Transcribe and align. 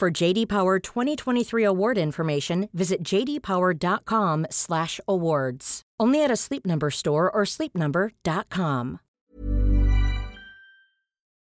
For 0.00 0.10
JD 0.10 0.48
Power 0.48 0.78
2023 0.78 1.62
award 1.62 1.98
information, 1.98 2.70
visit 2.72 3.02
jdpower.com/awards. 3.04 5.82
Only 6.00 6.24
at 6.24 6.30
a 6.30 6.36
Sleep 6.36 6.64
Number 6.64 6.90
store 6.90 7.30
or 7.30 7.44
sleepnumber.com. 7.44 9.00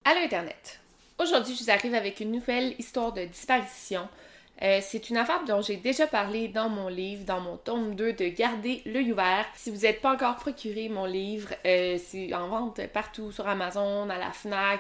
Allô 0.06 0.22
Internet. 0.24 0.80
Aujourd'hui, 1.20 1.54
je 1.54 1.66
vous 1.66 1.70
arrive 1.70 1.96
avec 1.96 2.22
une 2.22 2.32
nouvelle 2.32 2.76
histoire 2.80 3.12
de 3.12 3.26
disparition. 3.26 4.08
Euh, 4.62 4.80
c'est 4.82 5.10
une 5.10 5.18
affaire 5.18 5.44
dont 5.44 5.62
j'ai 5.62 5.76
déjà 5.76 6.08
parlé 6.08 6.48
dans 6.48 6.70
mon 6.70 6.88
livre, 6.88 7.26
dans 7.26 7.42
mon 7.42 7.58
tome 7.58 7.94
2 7.96 8.14
de 8.14 8.30
Garder 8.30 8.82
l'œil 8.86 9.12
ouvert. 9.12 9.46
Si 9.56 9.70
vous 9.70 9.82
n'êtes 9.82 10.00
pas 10.00 10.14
encore 10.14 10.38
procuré 10.38 10.88
mon 10.88 11.04
livre, 11.04 11.50
euh, 11.66 11.98
c'est 12.02 12.34
en 12.34 12.48
vente 12.48 12.80
partout 12.94 13.34
sur 13.34 13.50
Amazon, 13.50 14.10
à 14.10 14.18
la 14.18 14.32
FNAC, 14.32 14.80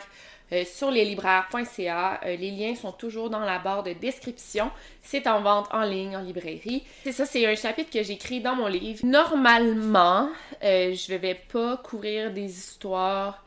euh, 0.51 0.63
sur 0.65 0.91
leslibraires.ca. 0.91 2.21
les 2.25 2.51
liens 2.51 2.75
sont 2.75 2.91
toujours 2.91 3.29
dans 3.29 3.39
la 3.39 3.59
barre 3.59 3.83
de 3.83 3.93
description. 3.93 4.71
C'est 5.01 5.27
en 5.27 5.41
vente 5.41 5.67
en 5.71 5.83
ligne, 5.83 6.17
en 6.17 6.21
librairie. 6.21 6.83
C'est 7.03 7.11
ça, 7.11 7.25
c'est 7.25 7.45
un 7.45 7.55
chapitre 7.55 7.91
que 7.91 8.03
j'écris 8.03 8.41
dans 8.41 8.55
mon 8.55 8.67
livre. 8.67 9.05
Normalement, 9.05 10.29
je 10.61 11.13
ne 11.13 11.17
vais 11.17 11.35
pas 11.35 11.77
couvrir 11.77 12.31
des 12.31 12.45
histoires 12.45 13.44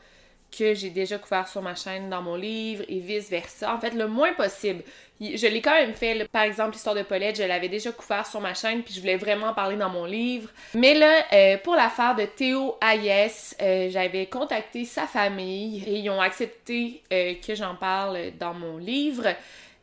que 0.56 0.74
j'ai 0.74 0.90
déjà 0.90 1.18
couvert 1.18 1.46
sur 1.46 1.62
ma 1.62 1.74
chaîne 1.74 2.08
dans 2.08 2.22
mon 2.22 2.34
livre 2.34 2.84
et 2.88 3.00
vice-versa. 3.00 3.74
En 3.74 3.78
fait, 3.78 3.90
le 3.90 4.06
moins 4.06 4.32
possible. 4.32 4.82
Je 5.20 5.46
l'ai 5.46 5.60
quand 5.60 5.74
même 5.74 5.94
fait. 5.94 6.26
Par 6.28 6.42
exemple, 6.42 6.72
l'histoire 6.72 6.94
de 6.94 7.02
Paulette, 7.02 7.36
je 7.36 7.42
l'avais 7.42 7.68
déjà 7.68 7.92
couvert 7.92 8.26
sur 8.26 8.40
ma 8.40 8.54
chaîne, 8.54 8.82
puis 8.82 8.94
je 8.94 9.00
voulais 9.00 9.16
vraiment 9.16 9.52
parler 9.52 9.76
dans 9.76 9.90
mon 9.90 10.04
livre. 10.04 10.48
Mais 10.74 10.94
là, 10.94 11.24
euh, 11.32 11.58
pour 11.58 11.74
l'affaire 11.74 12.14
de 12.14 12.24
Théo 12.24 12.76
Hayes, 12.80 13.30
euh, 13.60 13.90
j'avais 13.90 14.26
contacté 14.26 14.84
sa 14.84 15.06
famille 15.06 15.82
et 15.86 15.98
ils 15.98 16.10
ont 16.10 16.20
accepté 16.20 17.02
euh, 17.12 17.34
que 17.46 17.54
j'en 17.54 17.74
parle 17.74 18.32
dans 18.38 18.54
mon 18.54 18.78
livre. 18.78 19.26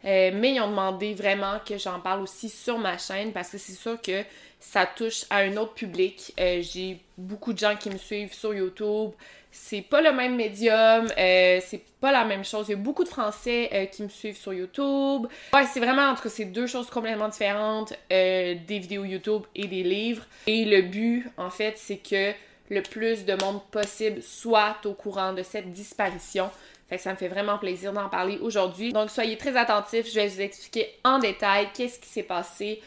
mais 0.03 0.53
ils 0.53 0.61
ont 0.61 0.69
demandé 0.69 1.16
vraiment 1.16 1.59
que 1.67 1.77
j'en 1.77 1.99
parle 1.99 2.21
aussi 2.21 2.47
sur 2.47 2.77
ma 2.77 2.97
chaîne 2.97 3.31
parce 3.33 3.49
que 3.49 3.58
c'est 3.58 3.73
sûr 3.73 3.99
que 4.02 4.23
ça 4.59 4.86
touche 4.86 5.25
à 5.31 5.38
un 5.38 5.58
autre 5.58 5.73
public. 5.73 6.31
J'ai 6.38 6.99
beaucoup 7.17 7.53
de 7.53 7.58
gens 7.58 7.75
qui 7.75 7.89
me 7.89 7.97
suivent 7.97 8.33
sur 8.33 8.53
YouTube 8.53 9.11
c'est 9.58 9.81
pas 9.81 10.02
le 10.02 10.11
même 10.11 10.36
médium, 10.36 11.08
euh, 11.17 11.59
c'est 11.66 11.81
pas 12.02 12.11
la 12.11 12.25
même 12.25 12.44
chose. 12.44 12.67
Il 12.67 12.72
y 12.72 12.73
a 12.73 12.78
beaucoup 12.78 13.06
de 13.06 13.09
Français 13.09 13.70
euh, 13.73 13.86
qui 13.86 14.03
me 14.03 14.09
suivent 14.09 14.38
sur 14.38 14.53
YouTube. 14.53 15.28
Ouais, 15.53 15.66
c'est 15.73 15.80
vraiment 15.80 16.09
entre 16.09 16.30
ces 16.30 16.45
deux 16.45 16.67
choses 16.67 16.89
complètement 16.89 17.30
différentes, 17.30 17.94
euh, 18.11 18.56
des 18.67 18.80
vidéos 18.80 19.06
YouTube 19.06 19.44
et 19.56 19.67
des 19.67 19.81
livres. 19.81 20.26
Et 20.45 20.66
le 20.66 20.81
but, 20.81 21.28
en 21.38 21.50
fait, 21.50 21.76
c'est 21.78 21.98
que 21.98 22.33
le 22.70 22.81
plus 22.81 23.26
de 23.26 23.33
monde 23.42 23.61
possible 23.72 24.22
soit 24.22 24.76
au 24.83 24.94
courant 24.94 25.31
de 25.31 25.42
cette 25.42 25.72
disparition. 25.72 26.50
Fait 26.89 26.98
que 26.98 27.02
ça 27.02 27.11
me 27.11 27.17
fait 27.17 27.30
vraiment 27.30 27.58
plaisir 27.58 27.94
d'en 27.94 28.09
parler 28.09 28.38
aujourd'hui. 28.42 28.92
Donc 28.92 29.09
soyez 29.09 29.38
très 29.38 29.56
attentifs, 29.56 30.08
je 30.08 30.16
vais 30.16 30.28
vous 30.28 30.42
expliquer 30.42 30.89
en 31.03 31.17
détail 31.17 31.70
qu'est-ce 31.73 31.98
qui 32.00 32.09
s'est 32.09 32.23
passé 32.23 32.81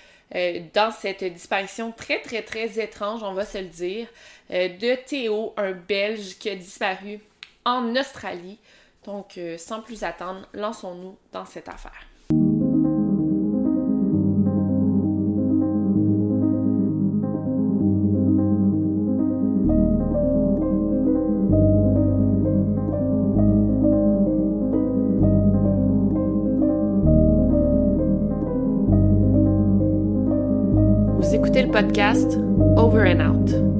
dans 0.74 0.90
cette 0.92 1.24
disparition 1.24 1.90
très, 1.90 2.20
très, 2.20 2.42
très 2.42 2.78
étrange, 2.78 3.22
on 3.22 3.32
va 3.32 3.46
se 3.46 3.56
le 3.56 3.64
dire, 3.64 4.06
de 4.50 4.96
Théo, 5.06 5.52
un 5.56 5.72
Belge 5.72 6.38
qui 6.38 6.50
a 6.50 6.56
disparu 6.56 7.20
en 7.64 7.94
Australie. 7.96 8.58
Donc, 9.04 9.38
euh, 9.38 9.56
sans 9.58 9.80
plus 9.80 10.02
attendre, 10.02 10.48
lançons-nous 10.52 11.16
dans 11.32 11.44
cette 11.44 11.68
affaire. 11.68 12.08
podcast 31.78 32.36
Over 32.76 33.06
and 33.06 33.20
Out. 33.20 33.77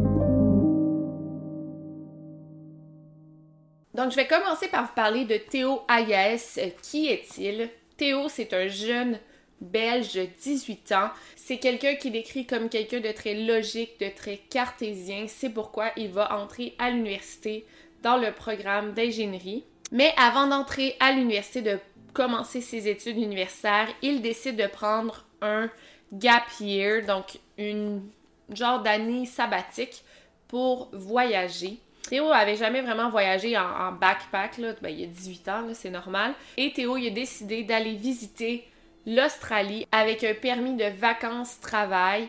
Donc, 3.98 4.12
je 4.12 4.16
vais 4.16 4.28
commencer 4.28 4.68
par 4.68 4.84
vous 4.84 4.92
parler 4.94 5.24
de 5.24 5.36
Théo 5.38 5.82
Hayes. 5.88 6.38
Qui 6.84 7.08
est-il? 7.08 7.68
Théo, 7.96 8.28
c'est 8.28 8.52
un 8.54 8.68
jeune 8.68 9.18
belge 9.60 10.12
de 10.12 10.28
18 10.40 10.92
ans. 10.92 11.10
C'est 11.34 11.56
quelqu'un 11.56 11.96
qui 11.96 12.12
décrit 12.12 12.46
comme 12.46 12.68
quelqu'un 12.68 13.00
de 13.00 13.10
très 13.10 13.34
logique, 13.34 13.98
de 13.98 14.08
très 14.08 14.36
cartésien. 14.36 15.24
C'est 15.26 15.50
pourquoi 15.50 15.90
il 15.96 16.12
va 16.12 16.32
entrer 16.40 16.76
à 16.78 16.90
l'université 16.90 17.66
dans 18.04 18.16
le 18.16 18.30
programme 18.30 18.92
d'ingénierie. 18.92 19.64
Mais 19.90 20.14
avant 20.16 20.46
d'entrer 20.46 20.94
à 21.00 21.10
l'université, 21.10 21.62
de 21.62 21.80
commencer 22.14 22.60
ses 22.60 22.86
études 22.86 23.18
universitaires, 23.18 23.88
il 24.00 24.22
décide 24.22 24.54
de 24.54 24.68
prendre 24.68 25.26
un 25.42 25.68
gap 26.12 26.44
year, 26.60 27.04
donc 27.04 27.40
une 27.58 28.08
genre 28.52 28.80
d'année 28.80 29.26
sabbatique 29.26 30.04
pour 30.46 30.88
voyager. 30.92 31.80
Théo 32.08 32.30
avait 32.32 32.56
jamais 32.56 32.80
vraiment 32.80 33.10
voyagé 33.10 33.56
en, 33.56 33.92
backpack. 33.92 34.58
Ben, 34.80 34.88
il 34.88 35.00
y 35.00 35.04
a 35.04 35.06
18 35.06 35.48
ans, 35.48 35.64
c'est 35.74 35.90
normal. 35.90 36.32
Et 36.56 36.72
Théo, 36.72 36.96
il 36.96 37.08
a 37.08 37.10
décidé 37.10 37.64
d'aller 37.64 37.94
visiter 37.94 38.66
l'Australie 39.06 39.86
avec 39.92 40.24
un 40.24 40.34
permis 40.34 40.74
de 40.74 40.84
vacances-travail. 40.84 42.28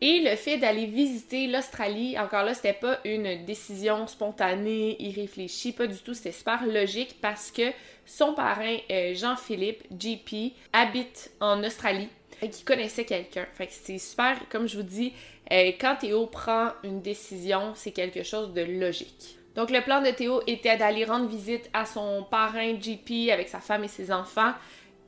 Et 0.00 0.18
le 0.28 0.34
fait 0.34 0.56
d'aller 0.56 0.86
visiter 0.86 1.46
l'Australie, 1.46 2.18
encore 2.18 2.42
là, 2.42 2.54
c'était 2.54 2.72
pas 2.72 2.98
une 3.04 3.44
décision 3.44 4.08
spontanée, 4.08 4.96
irréfléchie, 5.00 5.70
pas 5.70 5.86
du 5.86 5.98
tout, 5.98 6.12
c'était 6.12 6.32
super 6.32 6.66
logique 6.66 7.18
parce 7.20 7.52
que 7.52 7.70
son 8.04 8.34
parrain, 8.34 8.76
euh, 8.90 9.14
Jean-Philippe, 9.14 9.84
JP, 9.96 10.54
habite 10.72 11.30
en 11.40 11.62
Australie 11.62 12.08
qui 12.48 12.64
connaissait 12.64 13.04
quelqu'un. 13.04 13.46
Fait 13.54 13.68
que 13.68 13.72
c'est 13.72 13.98
super, 13.98 14.36
comme 14.48 14.66
je 14.66 14.76
vous 14.76 14.82
dis, 14.82 15.12
euh, 15.52 15.72
quand 15.80 15.96
Théo 15.96 16.26
prend 16.26 16.68
une 16.82 17.02
décision, 17.02 17.72
c'est 17.74 17.92
quelque 17.92 18.22
chose 18.22 18.52
de 18.52 18.62
logique. 18.62 19.38
Donc 19.54 19.70
le 19.70 19.82
plan 19.82 20.00
de 20.00 20.10
Théo 20.10 20.42
était 20.46 20.76
d'aller 20.76 21.04
rendre 21.04 21.28
visite 21.28 21.68
à 21.72 21.84
son 21.84 22.24
parrain 22.30 22.74
JP 22.80 23.30
avec 23.30 23.48
sa 23.48 23.60
femme 23.60 23.84
et 23.84 23.88
ses 23.88 24.10
enfants 24.10 24.52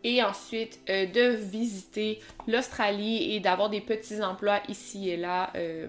et 0.03 0.23
ensuite 0.23 0.79
euh, 0.91 1.07
de 1.07 1.35
visiter 1.35 2.21
l'Australie 2.47 3.35
et 3.35 3.41
d'avoir 3.41 3.71
des 3.71 3.81
petits 3.81 4.23
emplois 4.23 4.61
ici 4.69 5.09
et 5.09 5.17
là. 5.17 5.51
Euh, 5.57 5.87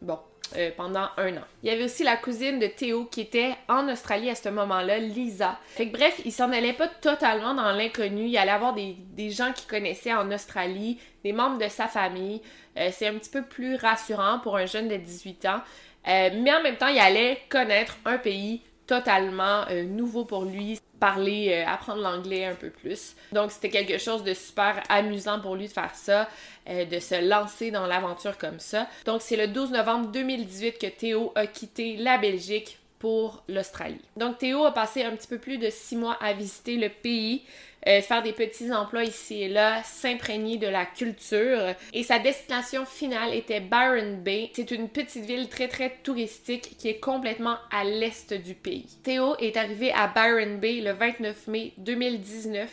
bon, 0.00 0.18
euh, 0.56 0.70
pendant 0.74 1.08
un 1.18 1.36
an. 1.36 1.44
Il 1.62 1.68
y 1.68 1.70
avait 1.70 1.84
aussi 1.84 2.04
la 2.04 2.16
cousine 2.16 2.58
de 2.58 2.68
Théo 2.68 3.04
qui 3.04 3.20
était 3.20 3.54
en 3.68 3.86
Australie 3.86 4.30
à 4.30 4.34
ce 4.34 4.48
moment-là, 4.48 4.96
Lisa. 4.96 5.58
Fait 5.66 5.88
que 5.88 5.92
bref, 5.92 6.22
il 6.24 6.32
s'en 6.32 6.50
allait 6.52 6.72
pas 6.72 6.88
totalement 6.88 7.52
dans 7.52 7.70
l'inconnu. 7.72 8.28
Il 8.28 8.38
allait 8.38 8.52
avoir 8.52 8.72
des, 8.72 8.96
gens 9.30 9.52
qu'il 9.52 9.68
connaissait 9.68 10.14
en 10.14 10.32
Australie, 10.32 10.98
des 11.22 11.34
membres 11.34 11.58
de 11.58 11.68
sa 11.68 11.86
famille. 11.86 12.40
Euh, 12.78 12.90
c'est 12.92 13.06
un 13.06 13.14
petit 13.14 13.30
peu 13.30 13.42
plus 13.42 13.76
rassurant 13.76 14.38
pour 14.40 14.56
un 14.56 14.66
jeune 14.66 14.88
de 14.88 14.96
18 14.96 15.46
ans. 15.46 15.60
Euh, 16.08 16.30
mais 16.34 16.52
en 16.52 16.62
même 16.62 16.76
temps, 16.76 16.88
il 16.88 16.98
allait 16.98 17.40
connaître 17.48 17.98
un 18.04 18.18
pays 18.18 18.62
totalement 18.86 19.66
nouveau 19.84 20.24
pour 20.24 20.46
lui, 20.46 20.80
parler, 20.98 21.62
apprendre 21.66 22.00
l'anglais 22.00 22.46
un 22.46 22.54
peu 22.54 22.70
plus. 22.70 23.14
Donc 23.32 23.52
c'était 23.52 23.68
quelque 23.68 23.98
chose 23.98 24.24
de 24.24 24.32
super 24.32 24.82
amusant 24.88 25.40
pour 25.40 25.56
lui 25.56 25.66
de 25.66 25.72
faire 25.72 25.94
ça. 25.94 26.26
Euh, 26.68 26.84
de 26.84 26.98
se 26.98 27.26
lancer 27.26 27.70
dans 27.70 27.86
l'aventure 27.86 28.36
comme 28.36 28.60
ça. 28.60 28.88
Donc 29.06 29.22
c'est 29.22 29.36
le 29.36 29.48
12 29.48 29.70
novembre 29.70 30.08
2018 30.08 30.76
que 30.78 30.86
Théo 30.86 31.32
a 31.34 31.46
quitté 31.46 31.96
la 31.96 32.18
Belgique 32.18 32.78
pour 32.98 33.44
l'Australie. 33.48 34.00
Donc 34.16 34.38
Théo 34.38 34.64
a 34.64 34.72
passé 34.72 35.02
un 35.02 35.14
petit 35.14 35.28
peu 35.28 35.38
plus 35.38 35.58
de 35.58 35.70
six 35.70 35.96
mois 35.96 36.16
à 36.20 36.32
visiter 36.32 36.76
le 36.76 36.88
pays, 36.88 37.44
euh, 37.86 38.00
faire 38.00 38.22
des 38.22 38.32
petits 38.32 38.72
emplois 38.72 39.04
ici 39.04 39.42
et 39.42 39.48
là, 39.48 39.82
s'imprégner 39.84 40.56
de 40.56 40.66
la 40.66 40.84
culture. 40.84 41.74
Et 41.92 42.02
sa 42.02 42.18
destination 42.18 42.84
finale 42.84 43.34
était 43.34 43.60
Byron 43.60 44.20
Bay. 44.22 44.50
C'est 44.52 44.70
une 44.72 44.88
petite 44.88 45.24
ville 45.24 45.48
très 45.48 45.68
très 45.68 45.90
touristique 46.02 46.76
qui 46.76 46.88
est 46.88 46.98
complètement 46.98 47.56
à 47.70 47.84
l'est 47.84 48.34
du 48.34 48.54
pays. 48.54 48.86
Théo 49.04 49.36
est 49.38 49.56
arrivé 49.56 49.92
à 49.92 50.08
Byron 50.08 50.58
Bay 50.58 50.80
le 50.80 50.92
29 50.92 51.46
mai 51.46 51.72
2019 51.78 52.68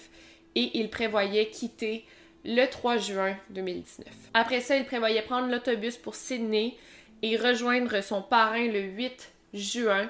et 0.56 0.72
il 0.80 0.90
prévoyait 0.90 1.48
quitter 1.48 2.06
le 2.44 2.66
3 2.66 2.98
juin 2.98 3.36
2019. 3.52 4.08
Après 4.34 4.62
ça, 4.62 4.78
il 4.78 4.86
prévoyait 4.86 5.22
prendre 5.22 5.50
l'autobus 5.50 5.98
pour 5.98 6.16
Sydney 6.16 6.76
et 7.22 7.38
rejoindre 7.38 8.02
son 8.02 8.22
parrain 8.22 8.68
le 8.68 8.82
8 8.82 9.35
juin 9.56 10.10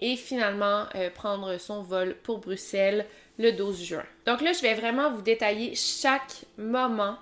et 0.00 0.16
finalement 0.16 0.84
euh, 0.94 1.10
prendre 1.10 1.58
son 1.58 1.82
vol 1.82 2.16
pour 2.22 2.38
Bruxelles 2.38 3.06
le 3.38 3.52
12 3.52 3.82
juin. 3.82 4.04
Donc 4.26 4.40
là, 4.40 4.52
je 4.52 4.62
vais 4.62 4.74
vraiment 4.74 5.10
vous 5.10 5.22
détailler 5.22 5.74
chaque 5.74 6.44
moment 6.58 7.16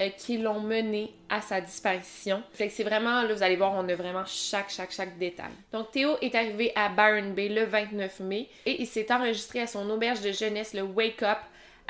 euh, 0.00 0.08
qui 0.10 0.38
l'ont 0.38 0.60
mené 0.60 1.12
à 1.28 1.40
sa 1.40 1.60
disparition. 1.60 2.42
Fait 2.52 2.68
que 2.68 2.74
c'est 2.74 2.84
vraiment, 2.84 3.22
là, 3.22 3.34
vous 3.34 3.42
allez 3.42 3.56
voir, 3.56 3.72
on 3.74 3.88
a 3.88 3.94
vraiment 3.94 4.24
chaque, 4.26 4.70
chaque, 4.70 4.92
chaque 4.92 5.18
détail. 5.18 5.50
Donc, 5.72 5.90
Théo 5.90 6.16
est 6.20 6.34
arrivé 6.34 6.72
à 6.74 6.88
Byron 6.88 7.34
Bay 7.34 7.48
le 7.48 7.64
29 7.64 8.20
mai 8.20 8.48
et 8.66 8.80
il 8.80 8.86
s'est 8.86 9.12
enregistré 9.12 9.60
à 9.60 9.66
son 9.66 9.88
auberge 9.90 10.20
de 10.20 10.32
jeunesse, 10.32 10.74
le 10.74 10.82
Wake 10.82 11.22
Up, 11.22 11.38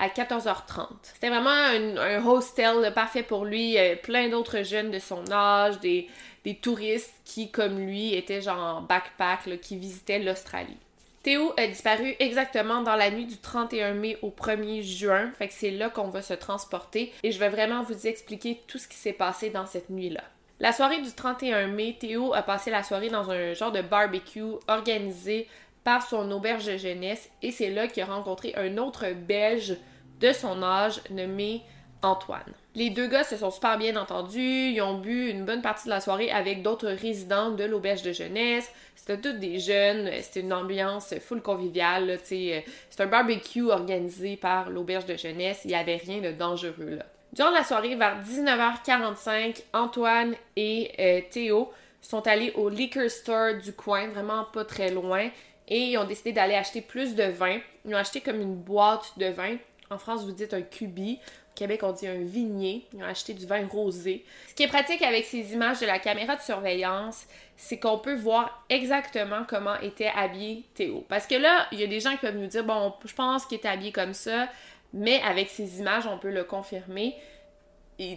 à 0.01 0.09
14h30. 0.09 0.87
C'était 1.03 1.29
vraiment 1.29 1.51
un, 1.51 2.25
hostel 2.25 2.93
parfait 2.95 3.25
pour 3.25 3.45
lui. 3.45 3.77
plein 4.05 4.29
d'autres 4.29 4.63
jeunes 4.63 4.93
de 4.93 5.01
son 5.01 5.29
âge, 5.33 5.81
des, 5.81 6.09
des, 6.45 6.55
touristes 6.55 7.15
qui, 7.25 7.51
comme 7.51 7.79
lui, 7.79 8.15
étaient 8.15 8.43
genre 8.43 8.77
en 8.77 8.83
backpack, 8.83 9.61
qui 9.61 9.77
visitaient 9.77 10.19
l'Australie. 10.19 10.77
Théo 11.23 11.53
a 11.57 11.67
disparu 11.67 12.15
exactement 12.21 12.83
dans 12.83 12.95
la 12.95 13.11
nuit 13.11 13.27
du 13.27 13.37
31 13.37 13.95
mai 13.95 14.17
au 14.23 14.31
1er 14.31 14.83
juin, 14.83 15.33
fait 15.37 15.49
que 15.49 15.55
c'est 15.55 15.73
là 15.73 15.91
qu'on 15.91 16.09
va 16.09 16.23
se 16.23 16.35
transporter 16.35 17.13
et 17.23 17.33
je 17.33 17.39
vais 17.39 17.49
vraiment 17.49 17.83
vous 17.83 18.07
expliquer 18.07 18.63
tout 18.67 18.79
ce 18.79 18.87
qui 18.89 18.97
s'est 18.97 19.13
passé 19.13 19.51
dans 19.51 19.67
cette 19.67 19.91
nuit-là. 19.91 20.23
La 20.61 20.73
soirée 20.73 21.03
du 21.03 21.13
31 21.13 21.69
mai, 21.69 21.97
Théo 21.99 22.35
a 22.35 22.43
passé 22.43 22.71
la 22.71 22.83
soirée 22.83 23.11
dans 23.11 23.31
un 23.31 23.53
genre 23.53 23.73
de 23.73 23.83
barbecue 23.83 24.55
organisé 24.69 25.49
par 25.85 26.03
son 26.03 26.31
auberge 26.31 26.77
jeunesse 26.79 27.31
et 27.43 27.51
c'est 27.51 27.71
là 27.71 27.89
qu'il 27.89 28.03
a 28.03 28.07
rencontré 28.07 28.55
un 28.57 28.79
autre 28.79 29.07
Belge 29.13 29.77
de 30.21 30.33
son 30.33 30.63
âge 30.63 31.01
nommé 31.11 31.63
Antoine. 32.03 32.53
Les 32.75 32.91
deux 32.91 33.09
gars 33.09 33.25
se 33.25 33.37
sont 33.37 33.51
super 33.51 33.77
bien 33.77 33.97
entendus, 33.97 34.71
ils 34.71 34.81
ont 34.81 34.99
bu 34.99 35.31
une 35.31 35.45
bonne 35.45 35.63
partie 35.63 35.87
de 35.87 35.91
la 35.91 36.01
soirée 36.01 36.31
avec 36.31 36.63
d'autres 36.63 36.91
résidents 36.91 37.51
de 37.51 37.65
l'auberge 37.65 38.03
de 38.03 38.13
jeunesse. 38.13 38.71
C'était 38.95 39.21
tous 39.21 39.39
des 39.39 39.59
jeunes, 39.59 40.11
c'était 40.23 40.41
une 40.41 40.53
ambiance 40.53 41.15
full 41.19 41.43
conviviale, 41.43 42.19
c'est 42.23 42.65
un 42.99 43.07
barbecue 43.07 43.71
organisé 43.71 44.37
par 44.37 44.71
l'auberge 44.71 45.07
de 45.07 45.17
jeunesse, 45.17 45.63
il 45.65 45.69
n'y 45.69 45.75
avait 45.75 45.97
rien 45.97 46.21
de 46.21 46.31
dangereux 46.31 46.97
là. 46.99 47.07
Durant 47.33 47.51
la 47.51 47.63
soirée, 47.63 47.95
vers 47.95 48.23
19h45, 48.23 49.63
Antoine 49.75 50.35
et 50.57 50.93
euh, 50.99 51.21
Théo 51.31 51.71
sont 52.01 52.27
allés 52.27 52.53
au 52.55 52.69
liquor 52.69 53.11
store 53.11 53.55
du 53.63 53.73
coin, 53.73 54.09
vraiment 54.09 54.45
pas 54.45 54.65
très 54.65 54.91
loin, 54.91 55.29
et 55.69 55.79
ils 55.79 55.99
ont 55.99 56.05
décidé 56.05 56.33
d'aller 56.33 56.55
acheter 56.55 56.81
plus 56.81 57.15
de 57.15 57.25
vin. 57.25 57.59
Ils 57.85 57.95
ont 57.95 57.99
acheté 57.99 58.21
comme 58.21 58.41
une 58.41 58.57
boîte 58.57 59.13
de 59.19 59.27
vin. 59.27 59.57
En 59.91 59.99
France, 59.99 60.25
vous 60.25 60.33
dites 60.33 60.55
un 60.55 60.63
cubi. 60.63 61.19
Québec, 61.59 61.81
on 61.83 61.91
dit 61.91 62.07
un 62.07 62.23
vigné. 62.23 62.87
Ils 62.95 63.03
ont 63.03 63.07
acheté 63.07 63.35
du 63.35 63.45
vin 63.45 63.67
rosé. 63.67 64.25
Ce 64.47 64.55
qui 64.55 64.63
est 64.63 64.69
pratique 64.69 65.03
avec 65.03 65.25
ces 65.25 65.55
images 65.55 65.81
de 65.81 65.87
la 65.87 65.99
caméra 65.99 66.37
de 66.37 66.41
surveillance, 66.41 67.27
c'est 67.57 67.81
qu'on 67.81 67.99
peut 67.99 68.15
voir 68.15 68.65
exactement 68.71 69.43
comment 69.49 69.75
était 69.81 70.13
habillé 70.15 70.63
Théo. 70.75 71.05
Parce 71.09 71.27
que 71.27 71.35
là, 71.35 71.67
il 71.73 71.81
y 71.81 71.83
a 71.83 71.89
des 71.89 71.99
gens 71.99 72.13
qui 72.13 72.19
peuvent 72.19 72.37
nous 72.37 72.47
dire, 72.47 72.63
bon, 72.63 72.95
je 73.05 73.13
pense 73.13 73.45
qu'il 73.45 73.59
était 73.59 73.67
habillé 73.67 73.91
comme 73.91 74.15
ça, 74.15 74.49
mais 74.93 75.21
avec 75.23 75.51
ces 75.51 75.81
images, 75.81 76.07
on 76.07 76.17
peut 76.17 76.31
le 76.31 76.45
confirmer. 76.45 77.17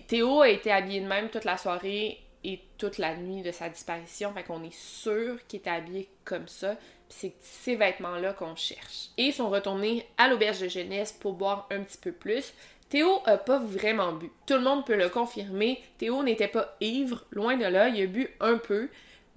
Théo 0.08 0.42
a 0.42 0.50
été 0.50 0.72
habillé 0.72 1.02
de 1.02 1.08
même 1.08 1.30
toute 1.30 1.44
la 1.44 1.58
soirée 1.58 2.20
et 2.44 2.60
toute 2.78 3.00
la 3.00 3.16
nuit 3.16 3.42
de 3.42 3.52
sa 3.52 3.70
disparition. 3.70 4.32
Fait 4.36 4.44
qu'on 4.44 4.64
est 4.64 4.76
sûr 4.76 5.40
qu'il 5.48 5.62
était 5.62 5.72
habillé 5.72 6.10
comme 6.26 6.48
ça. 6.48 6.76
C'est 7.10 7.34
ces 7.42 7.76
vêtements-là 7.76 8.34
qu'on 8.34 8.56
cherche. 8.56 9.10
Et 9.18 9.24
ils 9.24 9.34
sont 9.34 9.50
retournés 9.50 10.06
à 10.20 10.28
l'auberge 10.28 10.60
de 10.60 10.68
jeunesse 10.68 11.12
pour 11.12 11.34
boire 11.34 11.68
un 11.72 11.82
petit 11.82 11.98
peu 11.98 12.12
plus. 12.12 12.54
Théo 12.92 13.22
a 13.26 13.38
pas 13.38 13.58
vraiment 13.58 14.12
bu. 14.12 14.30
Tout 14.46 14.56
le 14.56 14.60
monde 14.60 14.86
peut 14.86 14.98
le 14.98 15.08
confirmer. 15.08 15.82
Théo 15.98 16.24
n'était 16.24 16.50
pas 16.50 16.76
ivre, 16.82 17.24
loin 17.32 17.56
de 17.56 17.64
là. 17.64 17.88
Il 17.88 18.04
a 18.04 18.06
bu 18.06 18.28
un 18.42 18.58
peu, 18.58 18.90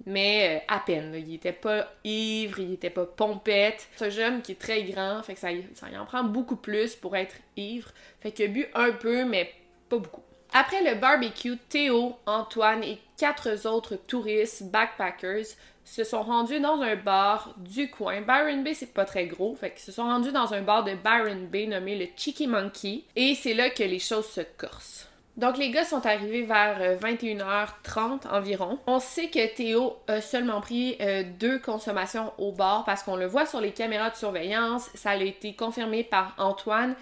mais 0.05 0.57
euh, 0.57 0.73
à 0.75 0.81
peine. 0.81 1.15
Il 1.15 1.35
était 1.35 1.53
pas 1.53 1.89
ivre, 2.03 2.59
il 2.59 2.73
était 2.73 2.89
pas 2.89 3.05
pompette. 3.05 3.87
Un 4.01 4.09
jeune 4.09 4.41
qui 4.41 4.51
est 4.51 4.59
très 4.59 4.83
grand, 4.83 5.23
fait 5.23 5.35
que 5.35 5.39
ça, 5.39 5.47
ça 5.73 5.87
en 5.97 6.05
prend 6.05 6.25
beaucoup 6.25 6.57
plus 6.57 6.95
pour 6.95 7.15
être 7.15 7.37
ivre. 7.55 7.91
Fait 8.19 8.33
qu'il 8.33 8.43
a 8.43 8.47
bu 8.49 8.67
un 8.75 8.91
peu, 8.91 9.23
mais 9.23 9.49
pas 9.87 9.99
beaucoup. 9.99 10.23
Après 10.53 10.83
le 10.83 10.99
barbecue, 10.99 11.57
Théo, 11.69 12.17
Antoine 12.25 12.83
et 12.83 12.99
quatre 13.17 13.65
autres 13.67 13.95
touristes 13.95 14.63
backpackers 14.63 15.45
se 15.85 16.03
sont 16.03 16.23
rendus 16.23 16.59
dans 16.59 16.81
un 16.81 16.95
bar 16.95 17.53
du 17.57 17.89
coin. 17.89 18.21
Byron 18.21 18.63
Bay, 18.63 18.73
c'est 18.73 18.93
pas 18.93 19.05
très 19.05 19.27
gros, 19.27 19.55
fait 19.55 19.71
qu'ils 19.71 19.83
se 19.83 19.91
sont 19.91 20.03
rendus 20.03 20.31
dans 20.31 20.53
un 20.53 20.61
bar 20.61 20.83
de 20.83 20.95
Byron 20.95 21.47
Bay 21.47 21.67
nommé 21.67 21.95
le 21.95 22.07
Cheeky 22.17 22.47
Monkey, 22.47 23.03
et 23.15 23.35
c'est 23.35 23.53
là 23.53 23.69
que 23.69 23.83
les 23.83 23.99
choses 23.99 24.27
se 24.27 24.41
corsent. 24.57 25.07
Donc 25.37 25.57
les 25.57 25.69
gars 25.69 25.83
sont 25.83 26.05
arrivés 26.05 26.43
vers 26.43 26.97
21h30 26.97 28.25
euh, 28.25 28.29
environ. 28.31 28.79
On 28.87 28.99
sait 28.99 29.27
que 29.27 29.53
Théo 29.53 29.97
a 30.07 30.21
seulement 30.21 30.61
pris 30.61 30.95
euh, 31.01 31.23
deux 31.39 31.59
consommations 31.59 32.31
au 32.37 32.53
bar 32.53 32.85
parce 32.85 33.03
qu'on 33.03 33.17
le 33.17 33.25
voit 33.25 33.45
sur 33.45 33.59
les 33.59 33.71
caméras 33.71 34.11
de 34.11 34.15
surveillance. 34.15 34.89
Ça 34.93 35.11
a 35.11 35.17
été 35.17 35.53
confirmé 35.53 36.05
par 36.05 36.35
Antoine 36.37 36.95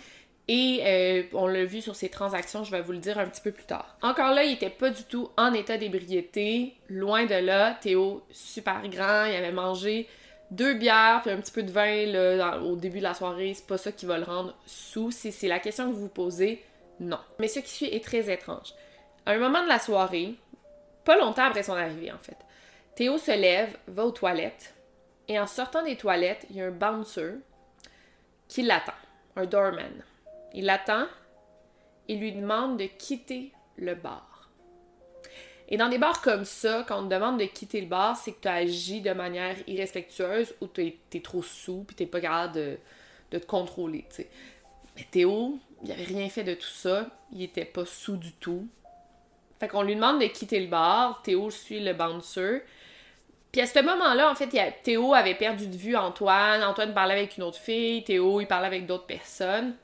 et 0.48 0.82
euh, 0.84 1.24
on 1.34 1.48
l'a 1.48 1.64
vu 1.64 1.82
sur 1.82 1.96
ses 1.96 2.10
transactions, 2.10 2.64
je 2.64 2.72
vais 2.72 2.82
vous 2.82 2.92
le 2.92 2.98
dire 2.98 3.18
un 3.18 3.28
petit 3.28 3.42
peu 3.42 3.52
plus 3.52 3.64
tard. 3.64 3.98
Encore 4.02 4.34
là, 4.34 4.44
il 4.44 4.54
était 4.54 4.70
pas 4.70 4.90
du 4.90 5.04
tout 5.04 5.30
en 5.38 5.54
état 5.54 5.78
d'ébriété, 5.78 6.76
loin 6.90 7.26
de 7.26 7.36
là. 7.36 7.78
Théo, 7.80 8.24
super 8.30 8.82
grand, 8.90 9.26
il 9.26 9.36
avait 9.36 9.54
mangé 9.54 10.10
deux 10.52 10.74
bières 10.74 11.22
puis 11.24 11.32
un 11.32 11.38
petit 11.38 11.52
peu 11.52 11.64
de 11.64 11.72
vin 11.72 12.60
au 12.62 12.76
début 12.76 12.98
de 12.98 13.04
la 13.04 13.14
soirée. 13.14 13.54
C'est 13.54 13.66
pas 13.66 13.78
ça 13.78 13.92
qui 13.92 14.06
va 14.06 14.18
le 14.18 14.26
rendre 14.26 14.54
sous. 14.66 15.12
Si 15.12 15.32
c'est 15.32 15.48
la 15.48 15.60
question 15.60 15.90
que 15.90 15.96
vous 15.96 16.02
vous 16.02 16.10
posez, 16.10 16.62
non. 17.00 17.20
Mais 17.40 17.48
ce 17.48 17.60
qui 17.60 17.72
suit 17.72 17.86
est 17.86 18.04
très 18.04 18.32
étrange. 18.32 18.74
À 19.26 19.32
un 19.32 19.40
moment 19.40 19.64
de 19.64 19.70
la 19.70 19.80
soirée, 19.80 20.36
pas 21.06 21.18
longtemps 21.18 21.46
après 21.46 21.64
son 21.64 21.74
arrivée 21.74 22.12
en 22.12 22.18
fait, 22.18 22.38
Théo 22.96 23.18
se 23.18 23.32
lève, 23.32 23.76
va 23.88 24.06
aux 24.06 24.12
toilettes, 24.12 24.76
et 25.28 25.40
en 25.40 25.48
sortant 25.48 25.84
des 25.84 25.96
toilettes, 25.96 26.46
il 26.50 26.58
y 26.58 26.62
a 26.62 26.66
un 26.66 26.72
bouncer 26.72 27.36
qui 28.50 28.62
l'attend, 28.62 28.92
un 29.38 29.46
doorman. 29.46 30.04
Il 30.54 30.66
l'attend 30.66 31.08
et 32.08 32.16
lui 32.16 32.32
demande 32.32 32.78
de 32.78 32.86
quitter 32.86 33.52
le 33.78 33.96
bar. 33.96 34.50
Et 35.70 35.78
dans 35.78 35.90
des 35.90 35.98
bars 35.98 36.22
comme 36.22 36.46
ça, 36.46 36.86
quand 36.88 37.00
on 37.00 37.08
te 37.08 37.14
demande 37.14 37.40
de 37.40 37.46
quitter 37.46 37.82
le 37.82 37.88
bar, 37.88 38.18
c'est 38.18 38.34
que 38.34 38.42
tu 38.42 38.48
agis 38.48 39.02
de 39.02 39.12
manière 39.12 39.56
irrespectueuse 39.68 40.54
ou 40.62 40.68
tu 40.68 40.94
es, 41.14 41.20
trop 41.22 41.42
sous 41.42 41.84
puis 41.86 41.96
t'es 41.96 42.06
pas 42.06 42.20
capable 42.20 42.54
de, 42.54 42.78
te 43.32 43.46
contrôler. 43.46 44.06
Mais 44.96 45.08
Théo, 45.10 45.58
il 45.84 45.92
avait 45.92 46.04
rien 46.04 46.30
fait 46.30 46.44
de 46.44 46.54
tout 46.54 46.68
ça. 46.68 47.08
Il 47.32 47.42
était 47.42 47.66
pas 47.66 47.86
sous 47.86 48.18
du 48.18 48.34
tout. 48.34 48.68
Fait 49.60 49.68
qu'on 49.68 49.82
lui 49.82 49.96
demande 49.96 50.22
de 50.22 50.28
quitter 50.28 50.60
le 50.60 50.68
bar. 50.68 51.24
Théo 51.24 51.50
suit 51.50 51.80
le 51.80 51.94
bouncer. 51.94 52.62
Puis 53.52 53.62
à 53.62 53.66
ce 53.66 53.80
moment-là, 53.80 54.30
en 54.30 54.36
fait, 54.36 54.50
Théo 54.84 55.14
avait 55.14 55.36
perdu 55.36 55.68
de 55.68 55.76
vue 55.76 55.96
Antoine. 55.96 56.64
Antoine 56.64 56.94
parlait 56.94 57.14
avec 57.14 57.38
une 57.38 57.44
autre 57.44 57.58
fille. 57.58 58.04
Théo, 58.04 58.42
il 58.42 58.48
parlait 58.48 58.68
avec 58.68 58.86
d'autres 58.86 59.06
personnes. 59.06 59.76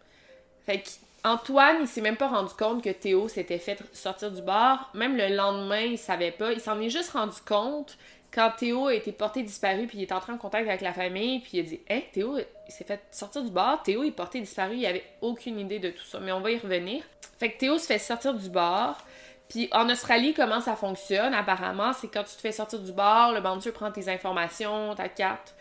Fait 0.70 0.84
qu'Antoine, 0.84 1.78
il 1.82 1.88
s'est 1.88 2.00
même 2.00 2.16
pas 2.16 2.28
rendu 2.28 2.54
compte 2.54 2.84
que 2.84 2.92
Théo 2.92 3.28
s'était 3.28 3.58
fait 3.58 3.80
sortir 3.92 4.30
du 4.30 4.44
bar. 4.44 4.92
Même 4.94 5.18
le 5.18 5.36
lendemain, 5.36 5.80
il 5.80 5.98
savait 5.98 6.30
pas. 6.30 6.52
Il 6.52 6.62
s'en 6.62 6.80
est 6.80 6.92
juste 6.92 7.10
rendu 7.10 7.42
compte 7.44 7.98
quand 8.32 8.52
Théo 8.56 8.86
a 8.86 8.94
été 8.94 9.12
porté 9.12 9.42
disparu, 9.42 9.88
puis 9.88 9.98
il 9.98 10.02
est 10.04 10.12
entré 10.12 10.32
en 10.32 10.38
contact 10.38 10.68
avec 10.68 10.82
la 10.82 10.94
famille, 10.94 11.40
puis 11.40 11.58
il 11.58 11.60
a 11.62 11.64
dit 11.64 11.80
Hein, 11.90 12.02
Théo, 12.14 12.38
il 12.38 12.72
s'est 12.72 12.84
fait 12.84 13.02
sortir 13.10 13.42
du 13.42 13.50
bar. 13.50 13.82
Théo 13.82 14.04
est 14.04 14.12
porté 14.12 14.42
disparu. 14.42 14.76
Il 14.76 14.86
avait 14.86 15.04
aucune 15.22 15.60
idée 15.60 15.80
de 15.80 15.90
tout 15.90 16.06
ça. 16.06 16.20
Mais 16.20 16.32
on 16.32 16.40
va 16.40 16.52
y 16.52 16.60
revenir. 16.60 17.02
Fait 17.40 17.52
que 17.52 17.58
Théo 17.58 17.80
se 17.80 17.88
fait 17.88 17.98
sortir 17.98 18.36
du 18.36 18.50
bar. 18.52 19.04
Puis 19.48 19.70
en 19.72 19.90
Australie, 19.90 20.36
comment 20.36 20.62
ça 20.62 20.76
fonctionne 20.76 21.34
apparemment, 21.34 21.94
c'est 21.94 22.10
quand 22.10 22.26
tu 22.26 22.36
te 22.36 22.42
fais 22.42 22.52
sortir 22.52 22.78
du 22.78 22.92
bar, 22.92 23.34
le 23.34 23.42
bandit 23.42 23.72
prend 23.72 23.92
tes 23.92 24.08
informations, 24.08 24.94
ta 24.94 25.10
carte, 25.10 25.56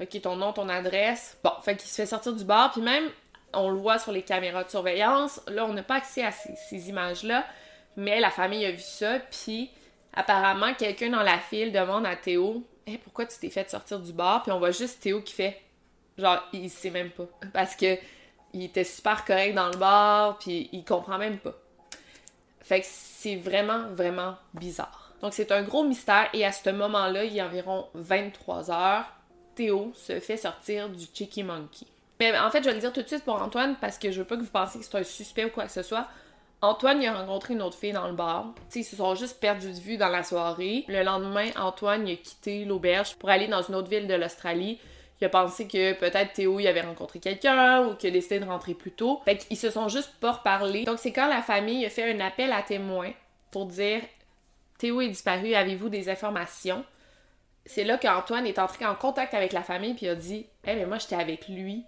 ok, 0.00 0.20
ton 0.20 0.34
nom, 0.34 0.52
ton 0.52 0.68
adresse. 0.68 1.38
Bon, 1.44 1.52
fait 1.62 1.76
qu'il 1.76 1.88
se 1.88 1.94
fait 1.94 2.06
sortir 2.06 2.32
du 2.32 2.42
bar, 2.42 2.72
puis 2.72 2.80
même 2.80 3.08
on 3.52 3.70
le 3.70 3.78
voit 3.78 3.98
sur 3.98 4.12
les 4.12 4.22
caméras 4.22 4.64
de 4.64 4.70
surveillance. 4.70 5.40
Là, 5.48 5.64
on 5.64 5.72
n'a 5.72 5.82
pas 5.82 5.96
accès 5.96 6.24
à 6.24 6.32
ces, 6.32 6.88
images-là, 6.88 7.46
mais 7.96 8.20
la 8.20 8.30
famille 8.30 8.64
a 8.64 8.70
vu 8.70 8.82
ça, 8.82 9.18
puis 9.18 9.70
apparemment, 10.12 10.74
quelqu'un 10.74 11.10
dans 11.10 11.22
la 11.22 11.38
file 11.38 11.72
demande 11.72 12.06
à 12.06 12.16
Théo 12.16 12.64
pourquoi 12.96 13.26
tu 13.26 13.38
t'es 13.38 13.50
fait 13.50 13.68
sortir 13.68 14.00
du 14.00 14.12
bar 14.14 14.42
Puis 14.42 14.52
on 14.52 14.58
voit 14.58 14.70
juste 14.70 15.02
Théo 15.02 15.20
qui 15.20 15.34
fait 15.34 15.60
genre, 16.16 16.42
il 16.54 16.70
sait 16.70 16.90
même 16.90 17.10
pas. 17.10 17.26
Parce 17.52 17.76
que 17.76 17.98
il 18.54 18.64
était 18.64 18.84
super 18.84 19.26
correct 19.26 19.54
dans 19.54 19.68
le 19.68 19.76
bar, 19.76 20.38
puis 20.38 20.70
il 20.72 20.84
comprend 20.84 21.18
même 21.18 21.36
pas. 21.38 21.54
Fait 22.60 22.80
que 22.80 22.86
c'est 22.88 23.36
vraiment, 23.36 23.88
vraiment 23.90 24.36
bizarre. 24.54 25.12
Donc 25.20 25.34
c'est 25.34 25.52
un 25.52 25.62
gros 25.62 25.84
mystère, 25.84 26.30
et 26.32 26.46
à 26.46 26.52
ce 26.52 26.70
moment-là, 26.70 27.24
il 27.24 27.34
y 27.34 27.40
a 27.40 27.46
environ 27.46 27.88
23 27.94 28.70
heures, 28.70 29.04
Théo 29.54 29.92
se 29.94 30.18
fait 30.20 30.38
sortir 30.38 30.88
du 30.88 31.04
Cheeky 31.12 31.42
Monkey. 31.42 31.86
Mais 32.20 32.36
en 32.38 32.50
fait, 32.50 32.62
je 32.62 32.68
vais 32.68 32.74
le 32.74 32.80
dire 32.80 32.92
tout 32.92 33.02
de 33.02 33.06
suite 33.06 33.24
pour 33.24 33.40
Antoine 33.40 33.76
parce 33.80 33.98
que 33.98 34.10
je 34.10 34.18
veux 34.20 34.26
pas 34.26 34.36
que 34.36 34.42
vous 34.42 34.50
pensiez 34.50 34.80
que 34.80 34.86
c'est 34.86 34.98
un 34.98 35.04
suspect 35.04 35.44
ou 35.44 35.50
quoi 35.50 35.64
que 35.64 35.72
ce 35.72 35.82
soit. 35.82 36.08
Antoine, 36.60 37.04
a 37.04 37.12
rencontré 37.12 37.54
une 37.54 37.62
autre 37.62 37.78
fille 37.78 37.92
dans 37.92 38.08
le 38.08 38.14
bar. 38.14 38.52
ils 38.74 38.84
se 38.84 38.96
sont 38.96 39.14
juste 39.14 39.38
perdus 39.38 39.70
de 39.70 39.78
vue 39.78 39.96
dans 39.96 40.08
la 40.08 40.24
soirée. 40.24 40.84
Le 40.88 41.04
lendemain, 41.04 41.50
Antoine, 41.56 42.08
a 42.08 42.16
quitté 42.16 42.64
l'auberge 42.64 43.14
pour 43.14 43.30
aller 43.30 43.46
dans 43.46 43.62
une 43.62 43.76
autre 43.76 43.88
ville 43.88 44.08
de 44.08 44.14
l'Australie. 44.14 44.80
Il 45.20 45.24
a 45.24 45.28
pensé 45.28 45.68
que 45.68 45.92
peut-être 45.92 46.32
Théo, 46.32 46.58
il 46.58 46.66
avait 46.66 46.80
rencontré 46.80 47.20
quelqu'un 47.20 47.86
ou 47.86 47.94
qu'il 47.94 48.10
a 48.10 48.12
décidé 48.12 48.40
de 48.40 48.44
rentrer 48.44 48.74
plus 48.74 48.90
tôt. 48.90 49.20
Fait 49.24 49.36
qu'ils 49.36 49.56
se 49.56 49.70
sont 49.70 49.88
juste 49.88 50.12
pas 50.20 50.32
reparlé. 50.32 50.84
Donc, 50.84 50.98
c'est 50.98 51.12
quand 51.12 51.28
la 51.28 51.42
famille 51.42 51.86
a 51.86 51.90
fait 51.90 52.12
un 52.12 52.20
appel 52.20 52.52
à 52.52 52.62
témoins 52.62 53.12
pour 53.52 53.66
dire 53.66 54.00
Théo 54.78 55.00
est 55.00 55.08
disparu, 55.08 55.54
avez-vous 55.54 55.88
des 55.88 56.08
informations? 56.08 56.84
C'est 57.66 57.84
là 57.84 57.98
qu'Antoine 57.98 58.46
est 58.46 58.58
entré 58.58 58.84
en 58.84 58.94
contact 58.94 59.34
avec 59.34 59.52
la 59.52 59.62
famille 59.62 59.94
puis 59.94 60.08
a 60.08 60.16
dit 60.16 60.46
Eh, 60.66 60.74
mais 60.74 60.86
moi, 60.86 60.98
j'étais 60.98 61.16
avec 61.16 61.48
lui 61.48 61.84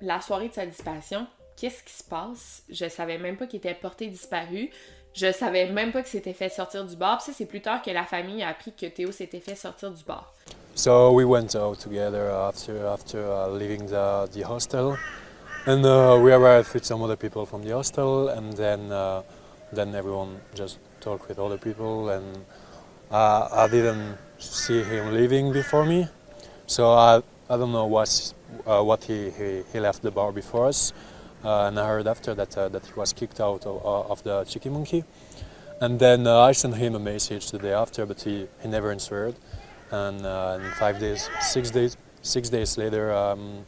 la 0.00 0.20
soirée 0.20 0.48
de 0.48 0.54
sa 0.54 0.66
disparition, 0.66 1.26
qu'est-ce 1.56 1.82
qui 1.82 1.92
se 1.92 2.04
passe? 2.04 2.62
Je 2.70 2.88
savais 2.88 3.18
même 3.18 3.36
pas 3.36 3.46
qu'il 3.46 3.58
était 3.58 3.74
porté 3.74 4.06
disparu. 4.08 4.70
Je 5.14 5.32
savais 5.32 5.70
même 5.72 5.90
pas 5.90 6.02
qu'il 6.02 6.10
s'était 6.10 6.32
fait 6.32 6.48
sortir 6.48 6.84
du 6.84 6.94
bar. 6.94 7.18
Puis 7.18 7.32
c'est 7.32 7.46
plus 7.46 7.60
tard 7.60 7.82
que 7.82 7.90
la 7.90 8.04
famille 8.04 8.42
a 8.42 8.48
appris 8.48 8.72
que 8.72 8.86
Théo 8.86 9.10
s'était 9.10 9.40
fait 9.40 9.56
sortir 9.56 9.90
du 9.90 10.04
bar. 10.04 10.32
So 10.74 11.10
we 11.10 11.24
went 11.24 11.56
out 11.56 11.78
together 11.80 12.30
after 12.30 12.86
after 12.86 13.18
uh, 13.18 13.48
leaving 13.48 13.86
the, 13.86 14.28
the 14.30 14.42
hostel, 14.44 14.96
and 15.66 15.84
uh, 15.84 16.16
we 16.22 16.32
arrived 16.32 16.72
with 16.72 16.84
some 16.84 17.02
other 17.02 17.16
people 17.16 17.44
from 17.46 17.64
the 17.64 17.72
hostel, 17.72 18.28
and 18.28 18.52
then 18.52 18.92
uh, 18.92 19.22
then 19.72 19.92
everyone 19.96 20.38
just 20.54 20.78
talked 21.00 21.28
with 21.28 21.40
other 21.40 21.58
people, 21.58 22.10
and 22.10 22.44
uh, 23.10 23.48
I 23.50 23.66
didn't 23.68 24.18
see 24.38 24.84
him 24.84 25.12
leaving 25.12 25.52
before 25.52 25.84
me, 25.84 26.06
so 26.68 26.92
I 26.92 27.22
I 27.50 27.56
don't 27.56 27.72
know 27.72 27.86
what 27.86 28.34
uh, 28.66 28.82
what 28.82 29.04
he, 29.04 29.30
he, 29.30 29.62
he 29.72 29.80
left 29.80 30.02
the 30.02 30.10
bar 30.10 30.32
before 30.32 30.66
us. 30.66 30.92
Uh, 31.44 31.66
and 31.66 31.78
I 31.78 31.86
heard 31.86 32.06
after 32.06 32.34
that 32.34 32.58
uh, 32.58 32.68
that 32.68 32.86
he 32.86 32.92
was 32.94 33.12
kicked 33.12 33.40
out 33.40 33.64
of, 33.66 33.84
uh, 33.84 34.12
of 34.12 34.22
the 34.24 34.44
Chicky 34.44 34.68
Monkey. 34.68 35.04
And 35.80 35.98
then 36.00 36.26
I 36.26 36.52
sent 36.52 36.74
him 36.74 36.94
a 36.96 36.98
message 36.98 37.50
the 37.52 37.58
day 37.58 37.72
after, 37.72 38.04
but 38.04 38.20
he, 38.22 38.48
he 38.60 38.68
never 38.68 38.90
answered. 38.90 39.36
And, 39.90 40.26
and 40.26 40.64
five 40.74 40.98
days, 40.98 41.30
six 41.40 41.70
days, 41.70 41.96
six 42.22 42.48
days 42.48 42.76
later, 42.76 43.12
um, 43.12 43.64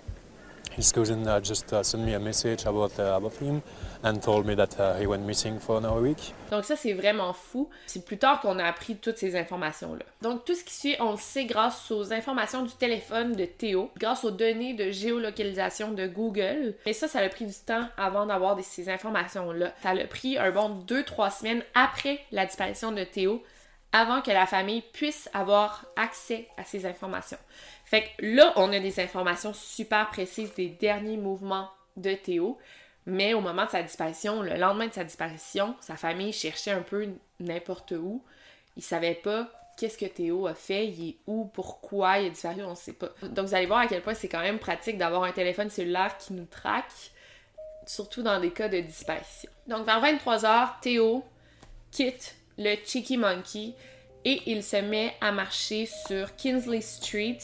his 0.80 0.92
cousin 0.92 1.22
just 1.42 1.74
sent 1.82 1.98
me 1.98 2.14
a 2.14 2.18
message 2.18 2.64
about, 2.66 2.98
about 2.98 3.34
him 3.40 3.60
and 4.02 4.18
told 4.18 4.46
me 4.46 4.54
that 4.54 4.98
he 4.98 5.06
went 5.06 5.26
missing 5.26 5.58
for 5.58 5.76
another 5.76 6.00
week. 6.00 6.34
Donc 6.50 6.64
ça, 6.64 6.74
c'est 6.74 6.94
vraiment 6.94 7.32
fou. 7.32 7.68
C'est 7.86 8.04
plus 8.04 8.18
tard 8.18 8.40
qu'on 8.40 8.58
a 8.58 8.64
appris 8.64 8.96
toutes 8.96 9.18
ces 9.18 9.36
informations-là. 9.36 10.04
Donc 10.22 10.44
tout 10.44 10.54
ce 10.54 10.64
qui 10.64 10.74
suit, 10.74 10.96
on 11.00 11.12
le 11.12 11.18
sait 11.18 11.44
grâce 11.44 11.90
aux 11.90 12.12
informations 12.12 12.62
du 12.62 12.72
téléphone 12.72 13.32
de 13.32 13.44
Théo, 13.44 13.90
grâce 13.98 14.24
aux 14.24 14.30
données 14.30 14.74
de 14.74 14.90
géolocalisation 14.90 15.92
de 15.92 16.06
Google. 16.06 16.74
Mais 16.86 16.94
ça, 16.94 17.08
ça 17.08 17.18
a 17.18 17.28
pris 17.28 17.46
du 17.46 17.54
temps 17.54 17.86
avant 17.96 18.26
d'avoir 18.26 18.58
ces 18.62 18.88
informations-là. 18.88 19.74
Ça 19.82 19.90
a 19.90 20.06
pris 20.06 20.38
un 20.38 20.50
bon 20.50 20.82
2-3 20.86 21.38
semaines 21.38 21.62
après 21.74 22.20
la 22.32 22.46
disparition 22.46 22.92
de 22.92 23.04
Théo 23.04 23.42
avant 23.92 24.22
que 24.22 24.30
la 24.30 24.46
famille 24.46 24.82
puisse 24.92 25.28
avoir 25.34 25.84
accès 25.96 26.46
à 26.56 26.64
ces 26.64 26.86
informations. 26.86 27.38
Fait 27.90 28.02
que 28.02 28.24
là, 28.24 28.52
on 28.54 28.72
a 28.72 28.78
des 28.78 29.00
informations 29.00 29.52
super 29.52 30.08
précises 30.10 30.54
des 30.54 30.68
derniers 30.68 31.16
mouvements 31.16 31.68
de 31.96 32.14
Théo, 32.14 32.56
mais 33.04 33.34
au 33.34 33.40
moment 33.40 33.64
de 33.64 33.70
sa 33.70 33.82
disparition, 33.82 34.42
le 34.42 34.54
lendemain 34.54 34.86
de 34.86 34.92
sa 34.92 35.02
disparition, 35.02 35.74
sa 35.80 35.96
famille 35.96 36.32
cherchait 36.32 36.70
un 36.70 36.82
peu 36.82 37.08
n'importe 37.40 37.90
où. 37.90 38.22
Ils 38.76 38.84
savaient 38.84 39.16
pas 39.16 39.50
qu'est-ce 39.76 39.98
que 39.98 40.06
Théo 40.06 40.46
a 40.46 40.54
fait, 40.54 40.86
il 40.86 41.08
est 41.08 41.16
où, 41.26 41.46
pourquoi 41.46 42.20
il 42.20 42.26
a 42.26 42.30
disparu, 42.30 42.62
on 42.62 42.76
sait 42.76 42.92
pas. 42.92 43.08
Donc 43.22 43.48
vous 43.48 43.54
allez 43.56 43.66
voir 43.66 43.80
à 43.80 43.86
quel 43.88 44.02
point 44.02 44.14
c'est 44.14 44.28
quand 44.28 44.42
même 44.42 44.60
pratique 44.60 44.96
d'avoir 44.96 45.24
un 45.24 45.32
téléphone 45.32 45.68
cellulaire 45.68 46.16
qui 46.16 46.32
nous 46.32 46.44
traque, 46.44 47.10
surtout 47.86 48.22
dans 48.22 48.38
des 48.38 48.52
cas 48.52 48.68
de 48.68 48.78
disparition. 48.78 49.50
Donc 49.66 49.84
vers 49.84 50.00
23h, 50.00 50.80
Théo 50.80 51.24
quitte 51.90 52.36
le 52.56 52.76
Cheeky 52.84 53.16
Monkey 53.16 53.74
et 54.24 54.42
il 54.46 54.62
se 54.62 54.76
met 54.76 55.16
à 55.20 55.32
marcher 55.32 55.86
sur 56.06 56.36
Kinsley 56.36 56.82
Street, 56.82 57.38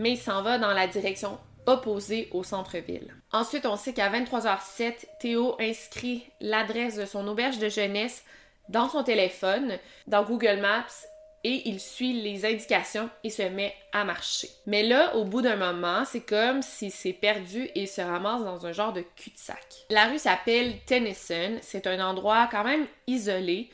mais 0.00 0.12
il 0.12 0.18
s'en 0.18 0.42
va 0.42 0.58
dans 0.58 0.72
la 0.72 0.86
direction 0.86 1.38
opposée 1.66 2.28
au 2.32 2.42
centre-ville. 2.42 3.14
Ensuite, 3.32 3.66
on 3.66 3.76
sait 3.76 3.92
qu'à 3.92 4.10
23h07, 4.10 4.94
Théo 5.20 5.56
inscrit 5.60 6.24
l'adresse 6.40 6.96
de 6.96 7.04
son 7.04 7.28
auberge 7.28 7.58
de 7.58 7.68
jeunesse 7.68 8.24
dans 8.70 8.88
son 8.88 9.04
téléphone, 9.04 9.78
dans 10.06 10.24
Google 10.24 10.60
Maps, 10.60 11.06
et 11.44 11.68
il 11.68 11.80
suit 11.80 12.20
les 12.22 12.44
indications 12.44 13.08
et 13.24 13.30
se 13.30 13.42
met 13.42 13.74
à 13.92 14.04
marcher. 14.04 14.48
Mais 14.66 14.82
là, 14.82 15.14
au 15.16 15.24
bout 15.24 15.42
d'un 15.42 15.56
moment, 15.56 16.04
c'est 16.04 16.20
comme 16.20 16.62
s'il 16.62 16.90
s'est 16.90 17.12
perdu 17.12 17.68
et 17.74 17.86
se 17.86 18.00
ramasse 18.00 18.42
dans 18.42 18.66
un 18.66 18.72
genre 18.72 18.92
de 18.92 19.04
cul-de-sac. 19.16 19.86
La 19.90 20.06
rue 20.06 20.18
s'appelle 20.18 20.80
Tennyson, 20.86 21.58
c'est 21.62 21.86
un 21.86 22.00
endroit 22.00 22.48
quand 22.50 22.64
même 22.64 22.86
isolé, 23.06 23.70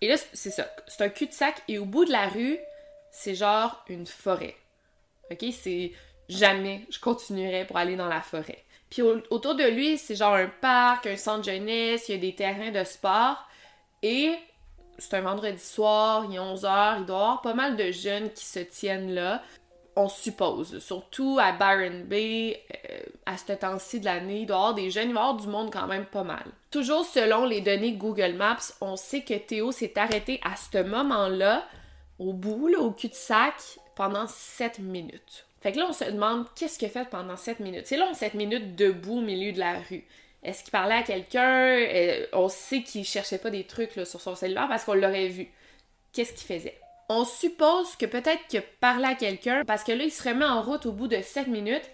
et 0.00 0.08
là, 0.08 0.16
c'est 0.32 0.50
ça. 0.50 0.68
C'est 0.86 1.04
un 1.04 1.08
cul-de-sac 1.08 1.62
et 1.68 1.78
au 1.78 1.84
bout 1.84 2.04
de 2.04 2.12
la 2.12 2.28
rue, 2.28 2.58
c'est 3.10 3.34
genre 3.34 3.84
une 3.88 4.06
forêt. 4.06 4.56
OK? 5.30 5.44
C'est 5.52 5.92
jamais 6.28 6.86
je 6.90 6.98
continuerai 6.98 7.64
pour 7.64 7.76
aller 7.76 7.96
dans 7.96 8.08
la 8.08 8.20
forêt. 8.20 8.64
Puis 8.90 9.02
au- 9.02 9.22
autour 9.30 9.54
de 9.54 9.64
lui, 9.64 9.98
c'est 9.98 10.14
genre 10.16 10.34
un 10.34 10.46
parc, 10.48 11.06
un 11.06 11.16
centre 11.16 11.44
jeunesse, 11.44 12.08
il 12.08 12.14
y 12.14 12.18
a 12.18 12.20
des 12.20 12.34
terrains 12.34 12.70
de 12.70 12.84
sport. 12.84 13.36
Et 14.02 14.32
c'est 14.98 15.14
un 15.14 15.22
vendredi 15.22 15.58
soir, 15.62 16.24
il 16.28 16.36
est 16.36 16.38
11h, 16.38 16.96
il 17.00 17.06
doit 17.06 17.16
y 17.16 17.20
avoir 17.20 17.42
pas 17.42 17.54
mal 17.54 17.76
de 17.76 17.90
jeunes 17.90 18.30
qui 18.32 18.44
se 18.44 18.60
tiennent 18.60 19.12
là. 19.14 19.42
On 19.98 20.08
suppose, 20.10 20.78
surtout 20.80 21.38
à 21.40 21.52
Byron 21.52 22.04
Bay, 22.04 22.62
euh, 22.90 22.98
à 23.24 23.38
ce 23.38 23.52
temps-ci 23.54 23.98
de 24.00 24.04
l'année, 24.04 24.40
il 24.40 24.46
doit 24.46 24.56
y 24.56 24.58
avoir 24.58 24.74
des 24.74 24.90
jeunes, 24.90 25.08
il 25.08 25.14
va 25.14 25.20
y 25.20 25.22
avoir 25.24 25.36
du 25.40 25.46
monde 25.48 25.72
quand 25.72 25.86
même 25.86 26.04
pas 26.04 26.22
mal. 26.22 26.44
Toujours 26.70 27.04
selon 27.06 27.46
les 27.46 27.62
données 27.62 27.92
Google 27.92 28.34
Maps, 28.34 28.58
on 28.82 28.96
sait 28.96 29.22
que 29.22 29.32
Théo 29.34 29.72
s'est 29.72 29.98
arrêté 29.98 30.38
à 30.44 30.54
ce 30.54 30.82
moment-là, 30.82 31.64
au 32.18 32.34
bout, 32.34 32.70
au 32.78 32.90
cul-de-sac, 32.90 33.54
pendant 33.96 34.28
7 34.28 34.78
minutes. 34.78 35.46
Fait 35.60 35.72
que 35.72 35.78
là, 35.78 35.86
on 35.88 35.92
se 35.92 36.04
demande 36.04 36.46
qu'est-ce 36.54 36.78
qu'il 36.78 36.86
a 36.86 36.90
fait 36.90 37.08
pendant 37.08 37.36
7 37.36 37.58
minutes? 37.58 37.86
C'est 37.86 37.96
long, 37.96 38.14
7 38.14 38.34
minutes 38.34 38.76
debout 38.76 39.18
au 39.18 39.22
milieu 39.22 39.50
de 39.52 39.58
la 39.58 39.80
rue. 39.80 40.04
Est-ce 40.44 40.62
qu'il 40.62 40.70
parlait 40.70 40.94
à 40.94 41.02
quelqu'un? 41.02 41.76
Euh, 41.76 42.26
on 42.32 42.48
sait 42.48 42.82
qu'il 42.82 43.04
cherchait 43.04 43.38
pas 43.38 43.50
des 43.50 43.64
trucs 43.64 43.92
sur 43.92 44.20
son 44.20 44.36
cellulaire 44.36 44.68
parce 44.68 44.84
qu'on 44.84 44.94
l'aurait 44.94 45.26
vu. 45.26 45.48
Qu'est-ce 46.12 46.34
qu'il 46.34 46.46
faisait? 46.46 46.78
On 47.08 47.24
suppose 47.24 47.96
que 47.96 48.06
peut-être 48.06 48.46
qu'il 48.46 48.62
parlait 48.80 49.08
à 49.08 49.14
quelqu'un 49.14 49.64
parce 49.66 49.82
que 49.82 49.92
là, 49.92 50.04
il 50.04 50.12
se 50.12 50.28
remet 50.28 50.44
en 50.44 50.62
route 50.62 50.86
au 50.86 50.92
bout 50.92 51.08
de 51.08 51.20
7 51.20 51.48
minutes. 51.48 51.90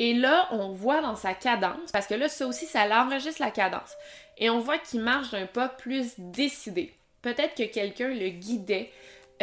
Et 0.00 0.12
là, 0.12 0.48
on 0.50 0.72
voit 0.72 1.00
dans 1.00 1.14
sa 1.14 1.34
cadence, 1.34 1.92
parce 1.92 2.08
que 2.08 2.14
là, 2.14 2.28
ça 2.28 2.48
aussi, 2.48 2.66
ça 2.66 2.86
l'enregistre 2.88 3.40
la 3.40 3.52
cadence. 3.52 3.94
Et 4.38 4.50
on 4.50 4.58
voit 4.58 4.78
qu'il 4.78 5.00
marche 5.00 5.30
d'un 5.30 5.46
pas 5.46 5.68
plus 5.68 6.14
décidé. 6.18 6.92
Peut-être 7.22 7.54
que 7.54 7.62
quelqu'un 7.62 8.08
le 8.08 8.28
guidait 8.28 8.90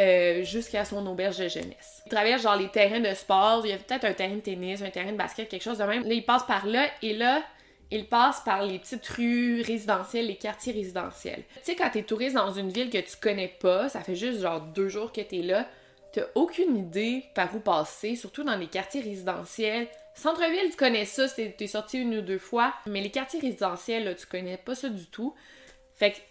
euh, 0.00 0.42
jusqu'à 0.42 0.84
son 0.84 1.06
auberge 1.06 1.38
de 1.38 1.48
jeunesse. 1.48 2.02
Il 2.06 2.10
traverse 2.10 2.42
genre 2.42 2.56
les 2.56 2.68
terrains 2.68 3.00
de 3.00 3.14
sport, 3.14 3.62
il 3.64 3.70
y 3.70 3.72
a 3.72 3.76
peut-être 3.76 4.04
un 4.04 4.12
terrain 4.12 4.36
de 4.36 4.40
tennis, 4.40 4.82
un 4.82 4.90
terrain 4.90 5.12
de 5.12 5.16
basket, 5.16 5.48
quelque 5.48 5.62
chose 5.62 5.78
de 5.78 5.84
même. 5.84 6.02
Là, 6.04 6.14
il 6.14 6.24
passe 6.24 6.44
par 6.44 6.66
là 6.66 6.86
et 7.02 7.14
là, 7.14 7.42
il 7.90 8.06
passe 8.06 8.40
par 8.40 8.64
les 8.64 8.78
petites 8.78 9.06
rues 9.08 9.60
résidentielles, 9.60 10.26
les 10.26 10.36
quartiers 10.36 10.72
résidentiels. 10.72 11.42
Tu 11.56 11.60
sais, 11.62 11.76
quand 11.76 11.90
t'es 11.90 12.02
touriste 12.02 12.36
dans 12.36 12.50
une 12.50 12.70
ville 12.70 12.88
que 12.88 12.98
tu 12.98 13.16
connais 13.20 13.54
pas, 13.60 13.90
ça 13.90 14.00
fait 14.00 14.16
juste 14.16 14.40
genre 14.40 14.62
deux 14.62 14.88
jours 14.88 15.12
que 15.12 15.20
t'es 15.20 15.42
là, 15.42 15.68
t'as 16.12 16.22
aucune 16.34 16.76
idée 16.76 17.24
par 17.34 17.54
où 17.54 17.60
passer, 17.60 18.16
surtout 18.16 18.44
dans 18.44 18.56
les 18.56 18.68
quartiers 18.68 19.02
résidentiels. 19.02 19.88
Centre-ville, 20.14 20.70
tu 20.70 20.76
connais 20.76 21.04
ça, 21.04 21.28
t'es 21.28 21.66
sorti 21.66 21.98
une 22.00 22.16
ou 22.16 22.22
deux 22.22 22.38
fois, 22.38 22.72
mais 22.86 23.02
les 23.02 23.10
quartiers 23.10 23.40
résidentiels, 23.40 24.04
là, 24.04 24.14
tu 24.14 24.26
connais 24.26 24.56
pas 24.56 24.74
ça 24.74 24.88
du 24.88 25.06
tout. 25.06 25.34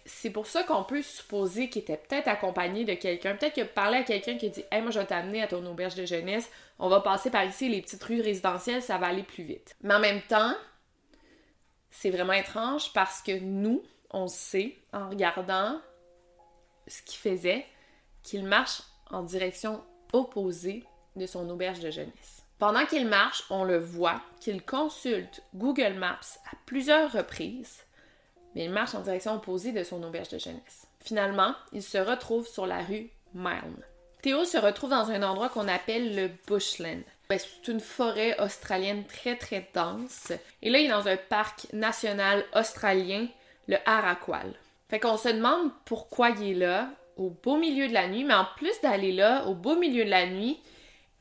C'est 0.04 0.30
pour 0.30 0.46
ça 0.46 0.64
qu'on 0.64 0.84
peut 0.84 1.02
supposer 1.02 1.68
qu'il 1.68 1.82
était 1.82 1.96
peut-être 1.96 2.28
accompagné 2.28 2.84
de 2.84 2.94
quelqu'un. 2.94 3.34
Peut-être 3.36 3.54
qu'il 3.54 3.62
a 3.62 3.66
parlé 3.66 3.98
à 3.98 4.02
quelqu'un 4.02 4.36
qui 4.36 4.50
dit 4.50 4.64
Hey, 4.70 4.82
moi, 4.82 4.90
je 4.90 4.98
vais 4.98 5.06
t'amener 5.06 5.42
à 5.42 5.46
ton 5.46 5.64
auberge 5.66 5.94
de 5.94 6.04
jeunesse. 6.04 6.50
On 6.78 6.88
va 6.88 7.00
passer 7.00 7.30
par 7.30 7.44
ici, 7.44 7.68
les 7.68 7.80
petites 7.80 8.02
rues 8.02 8.20
résidentielles, 8.20 8.82
ça 8.82 8.98
va 8.98 9.06
aller 9.06 9.22
plus 9.22 9.44
vite. 9.44 9.76
Mais 9.82 9.94
en 9.94 10.00
même 10.00 10.22
temps, 10.22 10.54
c'est 11.90 12.10
vraiment 12.10 12.32
étrange 12.32 12.92
parce 12.92 13.22
que 13.22 13.38
nous, 13.38 13.82
on 14.10 14.26
sait, 14.26 14.76
en 14.92 15.08
regardant 15.08 15.80
ce 16.86 17.02
qu'il 17.02 17.18
faisait, 17.18 17.66
qu'il 18.22 18.44
marche 18.44 18.82
en 19.10 19.22
direction 19.22 19.84
opposée 20.12 20.84
de 21.16 21.26
son 21.26 21.48
auberge 21.48 21.80
de 21.80 21.90
jeunesse. 21.90 22.42
Pendant 22.58 22.86
qu'il 22.86 23.06
marche, 23.06 23.44
on 23.50 23.64
le 23.64 23.78
voit 23.78 24.20
qu'il 24.40 24.62
consulte 24.62 25.42
Google 25.54 25.94
Maps 25.94 26.38
à 26.50 26.56
plusieurs 26.66 27.10
reprises 27.12 27.84
mais 28.54 28.64
il 28.64 28.70
marche 28.70 28.94
en 28.94 29.00
direction 29.00 29.34
opposée 29.34 29.72
de 29.72 29.84
son 29.84 30.02
auberge 30.02 30.28
de 30.28 30.38
jeunesse. 30.38 30.86
Finalement, 31.00 31.54
il 31.72 31.82
se 31.82 31.98
retrouve 31.98 32.46
sur 32.46 32.66
la 32.66 32.82
rue 32.82 33.10
Milne. 33.34 33.82
Théo 34.22 34.44
se 34.44 34.56
retrouve 34.56 34.90
dans 34.90 35.10
un 35.10 35.22
endroit 35.22 35.48
qu'on 35.48 35.66
appelle 35.66 36.14
le 36.14 36.30
Bushland. 36.46 37.02
Ben, 37.28 37.38
C'est 37.38 37.70
une 37.70 37.80
forêt 37.80 38.40
australienne 38.40 39.04
très 39.04 39.36
très 39.36 39.68
dense. 39.74 40.32
Et 40.62 40.70
là, 40.70 40.78
il 40.78 40.86
est 40.86 40.90
dans 40.90 41.08
un 41.08 41.16
parc 41.16 41.66
national 41.72 42.44
australien, 42.54 43.26
le 43.66 43.78
Arakwal. 43.84 44.54
Fait 44.88 45.00
qu'on 45.00 45.16
se 45.16 45.28
demande 45.28 45.72
pourquoi 45.84 46.30
il 46.30 46.50
est 46.50 46.54
là, 46.54 46.90
au 47.16 47.30
beau 47.30 47.56
milieu 47.56 47.88
de 47.88 47.94
la 47.94 48.06
nuit, 48.06 48.24
mais 48.24 48.34
en 48.34 48.46
plus 48.56 48.80
d'aller 48.80 49.12
là, 49.12 49.44
au 49.46 49.54
beau 49.54 49.74
milieu 49.74 50.04
de 50.04 50.10
la 50.10 50.26
nuit, 50.26 50.60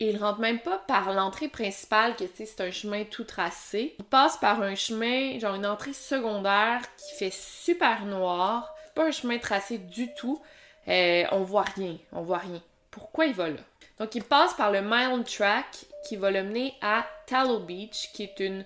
il 0.10 0.18
rentre 0.18 0.40
même 0.40 0.60
pas 0.60 0.80
par 0.80 1.14
l'entrée 1.14 1.48
principale, 1.48 2.16
que 2.16 2.24
c'est 2.34 2.62
un 2.62 2.72
chemin 2.72 3.04
tout 3.04 3.24
tracé. 3.24 3.96
Il 4.00 4.06
passe 4.06 4.38
par 4.38 4.62
un 4.62 4.76
chemin, 4.76 5.38
genre 5.40 5.56
une 5.56 5.66
entrée 5.66 5.94
secondaire 5.94 6.82
qui 6.98 7.16
fait 7.16 7.34
super 7.34 8.06
noir. 8.06 8.74
C'est 8.86 8.94
pas 8.96 9.06
un 9.06 9.12
chemin 9.12 9.38
tracé 9.38 9.78
du 9.78 10.14
tout. 10.14 10.42
Euh, 10.88 11.24
on 11.32 11.44
voit 11.44 11.66
rien, 11.76 11.98
on 12.12 12.24
voit 12.24 12.40
rien. 12.40 12.62
Pourquoi 12.90 13.28
il 13.28 13.34
va 13.34 13.50
là? 13.50 13.62
Donc 14.00 14.16
il 14.16 14.24
passe 14.24 14.56
par 14.56 14.72
le 14.72 14.82
Mile 14.82 15.24
Track 15.24 15.86
qui 16.04 16.16
va 16.16 16.32
le 16.32 16.44
mener 16.44 16.74
à 16.82 17.06
Tallow 17.28 17.60
Beach, 17.60 18.12
qui 18.14 18.24
est 18.24 18.40
une 18.40 18.66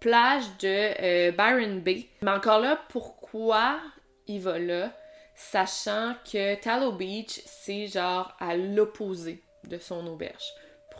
plage 0.00 0.44
de 0.60 1.02
euh, 1.02 1.32
Byron 1.32 1.80
Bay. 1.80 2.08
Mais 2.20 2.30
encore 2.30 2.60
là, 2.60 2.78
pourquoi 2.90 3.80
il 4.26 4.42
va 4.42 4.58
là? 4.58 4.92
Sachant 5.34 6.14
que 6.30 6.56
Tallow 6.56 6.92
Beach, 6.92 7.40
c'est 7.46 7.86
genre 7.86 8.36
à 8.38 8.54
l'opposé 8.54 9.42
de 9.64 9.78
son 9.78 10.06
auberge? 10.06 10.52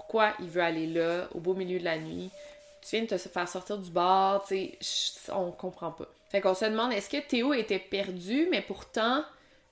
Pourquoi 0.05 0.33
il 0.41 0.49
veut 0.49 0.63
aller 0.63 0.87
là, 0.87 1.29
au 1.35 1.41
beau 1.41 1.55
milieu 1.55 1.79
de 1.79 1.85
la 1.85 1.99
nuit. 1.99 2.31
tu 2.83 2.97
viens 2.97 3.03
de 3.03 3.09
te 3.09 3.17
faire 3.17 3.49
sortir 3.49 3.79
du 3.79 3.91
bar, 3.91 4.45
tu 4.47 4.71
sais, 4.81 5.33
on 5.33 5.51
comprend 5.51 5.91
pas. 5.91 6.07
Fait 6.31 6.41
qu'on 6.41 6.55
se 6.55 6.65
demande, 6.65 6.93
est-ce 6.93 7.09
que 7.09 7.21
Théo 7.21 7.55
était 7.55 7.79
perdu, 7.79 8.49
mais 8.51 8.61
pourtant, 8.61 9.25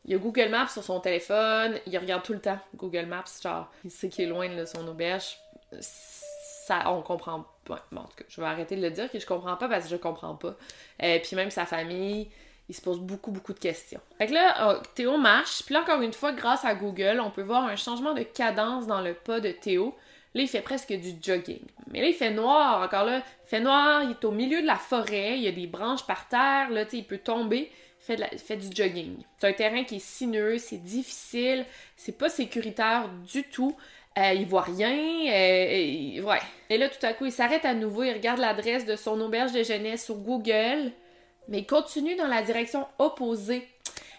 il 0.04 0.14
a 0.14 0.18
Google 0.18 0.48
Maps 0.48 0.68
sur 0.68 0.82
son 0.82 1.00
téléphone, 1.00 1.78
il 1.86 1.98
regarde 1.98 2.22
tout 2.22 2.32
le 2.32 2.40
temps 2.40 2.58
Google 2.76 3.06
Maps, 3.06 3.24
genre, 3.42 3.70
il 3.84 3.90
sait 3.90 4.08
qu'il 4.08 4.24
est 4.24 4.28
loin 4.28 4.48
de 4.48 4.64
son 4.64 4.86
auberge. 4.88 5.36
Ça, 5.80 6.90
on 6.90 7.02
comprend 7.02 7.46
pas. 7.64 7.84
Bon, 7.90 8.00
en 8.00 8.04
tout 8.04 8.16
cas, 8.16 8.24
je 8.28 8.40
vais 8.40 8.46
arrêter 8.46 8.76
de 8.76 8.82
le 8.82 8.90
dire 8.90 9.10
que 9.10 9.18
je 9.18 9.26
comprends 9.26 9.56
pas 9.56 9.68
parce 9.68 9.84
que 9.84 9.90
je 9.90 9.96
comprends 9.96 10.34
pas. 10.34 10.54
et 11.00 11.16
euh, 11.16 11.18
puis 11.22 11.36
même 11.36 11.50
sa 11.50 11.66
famille, 11.66 12.30
il 12.68 12.74
se 12.74 12.80
pose 12.80 13.00
beaucoup, 13.00 13.30
beaucoup 13.30 13.52
de 13.52 13.58
questions. 13.58 14.00
Fait 14.18 14.26
que 14.26 14.32
là, 14.32 14.76
oh, 14.76 14.82
Théo 14.94 15.18
marche, 15.18 15.62
puis 15.64 15.74
là, 15.74 15.82
encore 15.82 16.00
une 16.00 16.12
fois, 16.12 16.32
grâce 16.32 16.64
à 16.64 16.74
Google, 16.74 17.20
on 17.20 17.30
peut 17.30 17.42
voir 17.42 17.64
un 17.64 17.76
changement 17.76 18.14
de 18.14 18.22
cadence 18.22 18.86
dans 18.86 19.00
le 19.00 19.14
pas 19.14 19.40
de 19.40 19.50
Théo. 19.50 19.94
Là, 20.34 20.42
il 20.42 20.48
fait 20.48 20.62
presque 20.62 20.92
du 20.92 21.12
jogging. 21.20 21.62
Mais 21.92 22.00
là, 22.00 22.08
il 22.08 22.14
fait 22.14 22.30
noir. 22.30 22.82
Encore 22.82 23.04
là, 23.04 23.18
il 23.18 23.48
fait 23.48 23.60
noir, 23.60 24.02
il 24.04 24.12
est 24.12 24.24
au 24.24 24.30
milieu 24.30 24.62
de 24.62 24.66
la 24.66 24.76
forêt, 24.76 25.36
il 25.36 25.42
y 25.42 25.48
a 25.48 25.52
des 25.52 25.66
branches 25.66 26.06
par 26.06 26.28
terre, 26.28 26.70
là, 26.70 26.84
tu 26.84 26.92
sais, 26.92 26.98
il 26.98 27.04
peut 27.04 27.18
tomber. 27.18 27.70
Il 28.08 28.38
fait, 28.38 28.56
du 28.56 28.74
jogging. 28.74 29.18
C'est 29.38 29.46
un 29.46 29.52
terrain 29.52 29.84
qui 29.84 29.96
est 29.96 30.04
sinueux, 30.04 30.58
c'est 30.58 30.82
difficile, 30.82 31.64
c'est 31.96 32.18
pas 32.18 32.28
sécuritaire 32.28 33.08
du 33.32 33.44
tout. 33.44 33.76
Euh, 34.18 34.32
il 34.32 34.44
voit 34.44 34.62
rien. 34.62 34.90
Euh, 34.90 36.20
ouais. 36.22 36.40
Et 36.68 36.78
là, 36.78 36.88
tout 36.88 37.06
à 37.06 37.12
coup, 37.12 37.26
il 37.26 37.32
s'arrête 37.32 37.64
à 37.64 37.74
nouveau, 37.74 38.02
il 38.02 38.12
regarde 38.12 38.40
l'adresse 38.40 38.86
de 38.86 38.96
son 38.96 39.20
auberge 39.20 39.52
de 39.52 39.62
jeunesse 39.62 40.04
sur 40.04 40.16
Google 40.16 40.92
mais 41.48 41.60
il 41.60 41.66
continue 41.66 42.16
dans 42.16 42.26
la 42.26 42.42
direction 42.42 42.86
opposée. 42.98 43.68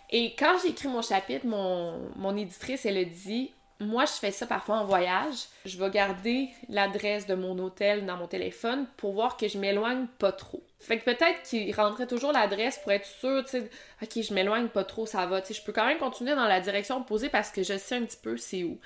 Et 0.09 0.35
quand 0.37 0.57
j'ai 0.61 0.69
écrit 0.69 0.87
mon 0.87 1.01
chapitre, 1.01 1.45
mon, 1.45 1.99
mon 2.15 2.37
éditrice, 2.37 2.85
elle 2.85 2.97
a 2.97 3.05
dit 3.05 3.51
Moi, 3.79 4.05
je 4.05 4.13
fais 4.13 4.31
ça 4.31 4.45
parfois 4.45 4.77
en 4.77 4.85
voyage. 4.85 5.47
Je 5.65 5.77
vais 5.77 5.89
garder 5.89 6.49
l'adresse 6.69 7.25
de 7.25 7.35
mon 7.35 7.57
hôtel 7.59 8.05
dans 8.05 8.17
mon 8.17 8.27
téléphone 8.27 8.85
pour 8.97 9.13
voir 9.13 9.35
que 9.35 9.47
je 9.47 9.57
m'éloigne 9.57 10.07
pas 10.19 10.31
trop. 10.31 10.63
Fait 10.79 10.99
que 10.99 11.05
peut-être 11.05 11.43
qu'il 11.43 11.73
rentrait 11.75 12.07
toujours 12.07 12.31
l'adresse 12.31 12.79
pour 12.79 12.91
être 12.91 13.05
sûr, 13.05 13.43
tu 13.43 13.51
sais, 13.51 13.69
ok, 14.01 14.21
je 14.21 14.33
m'éloigne 14.33 14.67
pas 14.67 14.83
trop, 14.83 15.05
ça 15.05 15.25
va. 15.25 15.41
Tu 15.41 15.53
sais, 15.53 15.59
je 15.59 15.65
peux 15.65 15.73
quand 15.73 15.85
même 15.85 15.97
continuer 15.97 16.35
dans 16.35 16.47
la 16.47 16.59
direction 16.59 16.97
opposée 16.97 17.29
parce 17.29 17.51
que 17.51 17.63
je 17.63 17.77
sais 17.77 17.95
un 17.95 18.03
petit 18.03 18.19
peu 18.21 18.37
c'est 18.37 18.63
où 18.63 18.79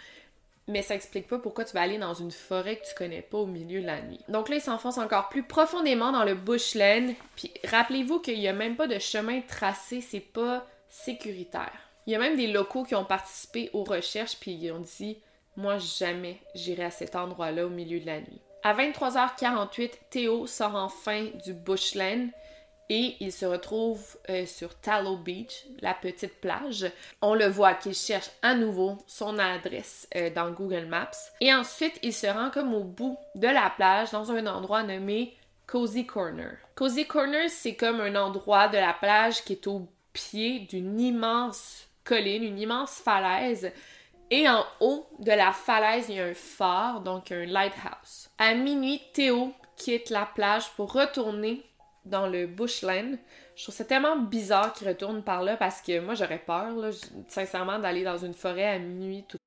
mais 0.67 0.81
ça 0.81 0.95
explique 0.95 1.27
pas 1.27 1.39
pourquoi 1.39 1.63
tu 1.63 1.73
vas 1.73 1.81
aller 1.81 1.97
dans 1.97 2.13
une 2.13 2.31
forêt 2.31 2.77
que 2.77 2.87
tu 2.87 2.95
connais 2.95 3.21
pas 3.21 3.37
au 3.37 3.45
milieu 3.45 3.81
de 3.81 3.85
la 3.85 4.01
nuit. 4.01 4.19
Donc 4.27 4.49
là, 4.49 4.57
il 4.57 4.61
s'enfonce 4.61 4.97
encore 4.97 5.29
plus 5.29 5.43
profondément 5.43 6.11
dans 6.11 6.25
le 6.25 6.35
bushland, 6.35 7.13
puis 7.35 7.51
rappelez-vous 7.63 8.19
qu'il 8.19 8.39
y 8.39 8.47
a 8.47 8.53
même 8.53 8.75
pas 8.75 8.87
de 8.87 8.99
chemin 8.99 9.41
tracé, 9.41 10.01
c'est 10.01 10.19
pas 10.19 10.67
sécuritaire. 10.89 11.86
Il 12.07 12.13
y 12.13 12.15
a 12.15 12.19
même 12.19 12.37
des 12.37 12.47
locaux 12.47 12.85
qui 12.85 12.95
ont 12.95 13.03
participé 13.03 13.69
aux 13.73 13.83
recherches, 13.83 14.37
puis 14.39 14.53
ils 14.53 14.71
ont 14.71 14.79
dit 14.79 15.17
Moi, 15.57 15.77
jamais 15.77 16.39
j'irai 16.55 16.85
à 16.85 16.91
cet 16.91 17.17
endroit-là 17.17 17.65
au 17.65 17.69
milieu 17.69 17.99
de 17.99 18.05
la 18.05 18.21
nuit. 18.21 18.41
À 18.63 18.73
23h48, 18.73 19.91
Théo 20.09 20.47
sort 20.47 20.75
enfin 20.75 21.27
du 21.43 21.53
bushland 21.53 22.29
et 22.89 23.17
il 23.19 23.33
se 23.33 23.45
retrouve 23.45 24.17
euh, 24.29 24.45
sur 24.45 24.73
Tallow 24.79 25.17
Beach, 25.17 25.65
la 25.81 25.93
petite 25.93 26.39
plage. 26.39 26.89
On 27.21 27.33
le 27.33 27.47
voit 27.47 27.73
qu'il 27.73 27.93
cherche 27.93 28.29
à 28.41 28.55
nouveau 28.55 28.97
son 29.05 29.37
adresse 29.37 30.07
euh, 30.15 30.29
dans 30.29 30.51
Google 30.51 30.85
Maps. 30.85 31.11
Et 31.41 31.53
ensuite, 31.53 31.99
il 32.03 32.13
se 32.13 32.27
rend 32.27 32.49
comme 32.49 32.73
au 32.73 32.85
bout 32.85 33.17
de 33.35 33.47
la 33.47 33.69
plage 33.69 34.11
dans 34.11 34.31
un 34.31 34.47
endroit 34.47 34.83
nommé 34.83 35.35
Cozy 35.65 36.05
Corner. 36.05 36.57
Cozy 36.75 37.05
Corner, 37.05 37.49
c'est 37.49 37.75
comme 37.75 37.99
un 37.99 38.15
endroit 38.15 38.69
de 38.69 38.77
la 38.77 38.93
plage 38.93 39.43
qui 39.43 39.53
est 39.53 39.67
au 39.67 39.89
pied 40.13 40.59
d'une 40.59 40.99
immense 40.99 41.86
colline, 42.07 42.43
une 42.43 42.59
immense 42.59 42.95
falaise. 42.95 43.71
Et 44.29 44.47
en 44.47 44.63
haut 44.79 45.07
de 45.19 45.31
la 45.31 45.51
falaise, 45.51 46.07
il 46.09 46.15
y 46.15 46.19
a 46.19 46.25
un 46.25 46.33
phare, 46.33 47.01
donc 47.01 47.31
un 47.31 47.45
lighthouse. 47.45 48.29
À 48.37 48.53
minuit, 48.53 49.01
Théo 49.13 49.53
quitte 49.75 50.09
la 50.09 50.25
plage 50.25 50.69
pour 50.75 50.91
retourner 50.91 51.63
dans 52.05 52.27
le 52.27 52.47
bushland. 52.47 53.17
Je 53.55 53.63
trouve 53.63 53.75
ça 53.75 53.85
tellement 53.85 54.17
bizarre 54.17 54.73
qu'il 54.73 54.87
retourne 54.87 55.23
par 55.23 55.43
là 55.43 55.57
parce 55.57 55.81
que 55.81 55.99
moi 55.99 56.13
j'aurais 56.15 56.43
peur, 56.45 56.73
sincèrement, 57.27 57.79
d'aller 57.79 58.03
dans 58.03 58.17
une 58.17 58.33
forêt 58.33 58.75
à 58.75 58.79
minuit. 58.79 59.25
Tout... 59.27 59.37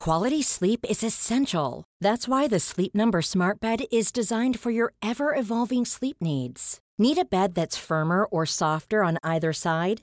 Quality 0.00 0.42
sleep 0.42 0.84
is 0.88 1.02
essential. 1.02 1.84
That's 2.00 2.28
why 2.28 2.46
the 2.46 2.58
Sleep 2.58 2.94
Number 2.94 3.22
Smart 3.22 3.58
Bed 3.60 3.84
is 3.90 4.12
designed 4.12 4.58
for 4.58 4.70
your 4.70 4.92
ever-evolving 5.02 5.86
sleep 5.86 6.16
needs. 6.20 6.78
Need 6.98 7.18
a 7.18 7.24
bed 7.24 7.54
that's 7.54 7.76
firmer 7.76 8.26
or 8.30 8.44
softer 8.44 9.02
on 9.02 9.18
either 9.24 9.52
side? 9.52 10.02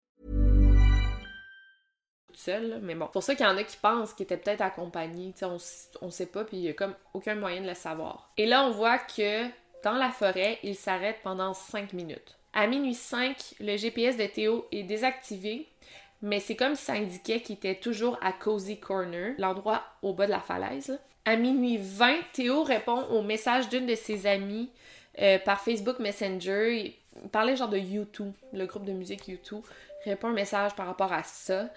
Mais 2.81 2.95
bon, 2.95 3.07
pour 3.07 3.23
ça 3.23 3.35
qu'il 3.35 3.45
y 3.45 3.49
en 3.49 3.57
a 3.57 3.63
qui 3.63 3.77
pensent 3.77 4.13
qu'il 4.13 4.23
était 4.23 4.37
peut-être 4.37 4.61
accompagné, 4.61 5.33
on, 5.43 5.57
on 6.01 6.09
sait 6.09 6.25
pas, 6.25 6.43
puis 6.43 6.57
il 6.57 6.63
y 6.63 6.69
a 6.69 6.73
comme 6.73 6.95
aucun 7.13 7.35
moyen 7.35 7.61
de 7.61 7.67
le 7.67 7.73
savoir. 7.73 8.31
Et 8.37 8.45
là, 8.45 8.65
on 8.65 8.71
voit 8.71 8.97
que 8.97 9.45
dans 9.83 9.93
la 9.93 10.09
forêt, 10.09 10.59
il 10.63 10.75
s'arrête 10.75 11.17
pendant 11.23 11.53
5 11.53 11.93
minutes. 11.93 12.37
À 12.53 12.67
minuit 12.67 12.93
5, 12.93 13.55
le 13.59 13.77
GPS 13.77 14.17
de 14.17 14.25
Théo 14.25 14.67
est 14.71 14.83
désactivé, 14.83 15.67
mais 16.21 16.39
c'est 16.39 16.55
comme 16.55 16.75
si 16.75 16.85
ça 16.85 16.93
indiquait 16.93 17.39
qu'il 17.39 17.55
était 17.55 17.75
toujours 17.75 18.17
à 18.21 18.33
Cozy 18.33 18.79
Corner, 18.79 19.33
l'endroit 19.37 19.83
au 20.01 20.13
bas 20.13 20.25
de 20.25 20.31
la 20.31 20.39
falaise. 20.39 20.99
À 21.25 21.35
minuit 21.35 21.77
20, 21.77 22.15
Théo 22.33 22.63
répond 22.63 23.03
au 23.05 23.21
message 23.21 23.69
d'une 23.69 23.85
de 23.85 23.95
ses 23.95 24.27
amies 24.27 24.69
euh, 25.19 25.39
par 25.39 25.61
Facebook 25.61 25.99
Messenger. 25.99 26.95
Il 27.23 27.29
parlait 27.29 27.55
genre 27.55 27.69
de 27.69 27.77
YouTube, 27.77 28.33
le 28.53 28.65
groupe 28.65 28.85
de 28.85 28.91
musique 28.91 29.27
YouTube. 29.27 29.63
Répond 30.03 30.29
un 30.29 30.33
message 30.33 30.75
par 30.75 30.87
rapport 30.87 31.13
à 31.13 31.23
ça. 31.23 31.69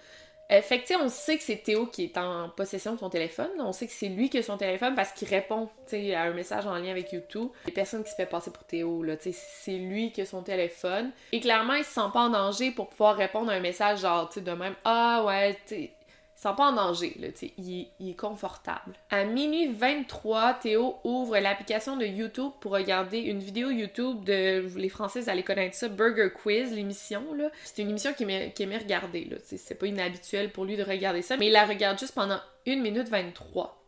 Euh, 0.52 0.60
fait 0.60 0.80
que, 0.80 0.86
tu 0.88 0.96
on 0.96 1.08
sait 1.08 1.36
que 1.36 1.42
c'est 1.42 1.56
Théo 1.56 1.86
qui 1.86 2.04
est 2.04 2.18
en 2.18 2.50
possession 2.50 2.94
de 2.94 2.98
son 2.98 3.08
téléphone. 3.08 3.50
On 3.58 3.72
sait 3.72 3.86
que 3.86 3.92
c'est 3.92 4.08
lui 4.08 4.28
qui 4.28 4.38
a 4.38 4.42
son 4.42 4.56
téléphone 4.56 4.94
parce 4.94 5.12
qu'il 5.12 5.28
répond, 5.28 5.68
tu 5.86 5.96
sais, 5.96 6.14
à 6.14 6.22
un 6.22 6.32
message 6.32 6.66
en 6.66 6.74
lien 6.74 6.90
avec 6.90 7.12
YouTube. 7.12 7.48
Les 7.66 7.72
personnes 7.72 8.04
qui 8.04 8.10
se 8.10 8.16
fait 8.16 8.26
passer 8.26 8.50
pour 8.50 8.64
Théo, 8.64 9.02
là, 9.02 9.16
tu 9.16 9.30
c'est 9.32 9.76
lui 9.76 10.12
qui 10.12 10.20
a 10.20 10.26
son 10.26 10.42
téléphone. 10.42 11.10
Et 11.32 11.40
clairement, 11.40 11.74
il 11.74 11.84
se 11.84 11.92
sent 11.92 12.08
pas 12.12 12.20
en 12.20 12.30
danger 12.30 12.70
pour 12.70 12.88
pouvoir 12.88 13.16
répondre 13.16 13.50
à 13.50 13.54
un 13.54 13.60
message 13.60 14.00
genre, 14.00 14.28
tu 14.28 14.34
sais, 14.34 14.40
de 14.42 14.52
même, 14.52 14.74
ah 14.84 15.24
ouais, 15.26 15.58
tu 15.66 15.90
sent 16.36 16.54
pas 16.56 16.70
en 16.70 16.72
danger, 16.72 17.16
là, 17.20 17.28
tu 17.28 17.46
sais, 17.46 17.52
il, 17.58 18.10
est 18.10 18.18
confortable. 18.18 18.94
À 19.10 19.24
minuit 19.24 19.68
23, 19.68 20.54
Théo 20.54 20.96
ouvre 21.04 21.38
l'application 21.38 21.96
de 21.96 22.04
YouTube 22.04 22.52
pour 22.60 22.72
regarder 22.72 23.18
une 23.18 23.38
vidéo 23.38 23.70
YouTube 23.70 24.24
de, 24.24 24.66
les 24.76 24.88
Français, 24.88 25.20
vous 25.20 25.30
allez 25.30 25.42
connaître 25.42 25.76
ça, 25.76 25.88
Burger 25.88 26.30
Quiz, 26.34 26.72
l'émission, 26.72 27.32
là. 27.34 27.50
C'est 27.64 27.82
une 27.82 27.90
émission 27.90 28.12
qu'il 28.12 28.28
aimait, 28.30 28.52
aimait, 28.58 28.78
regarder, 28.78 29.24
là, 29.24 29.36
c'est 29.44 29.78
pas 29.78 29.86
inhabituel 29.86 30.50
pour 30.50 30.64
lui 30.64 30.76
de 30.76 30.82
regarder 30.82 31.22
ça, 31.22 31.36
mais 31.36 31.46
il 31.46 31.52
la 31.52 31.66
regarde 31.66 31.98
juste 31.98 32.14
pendant 32.14 32.40
1 32.66 32.76
minute 32.76 33.08
23. 33.08 33.80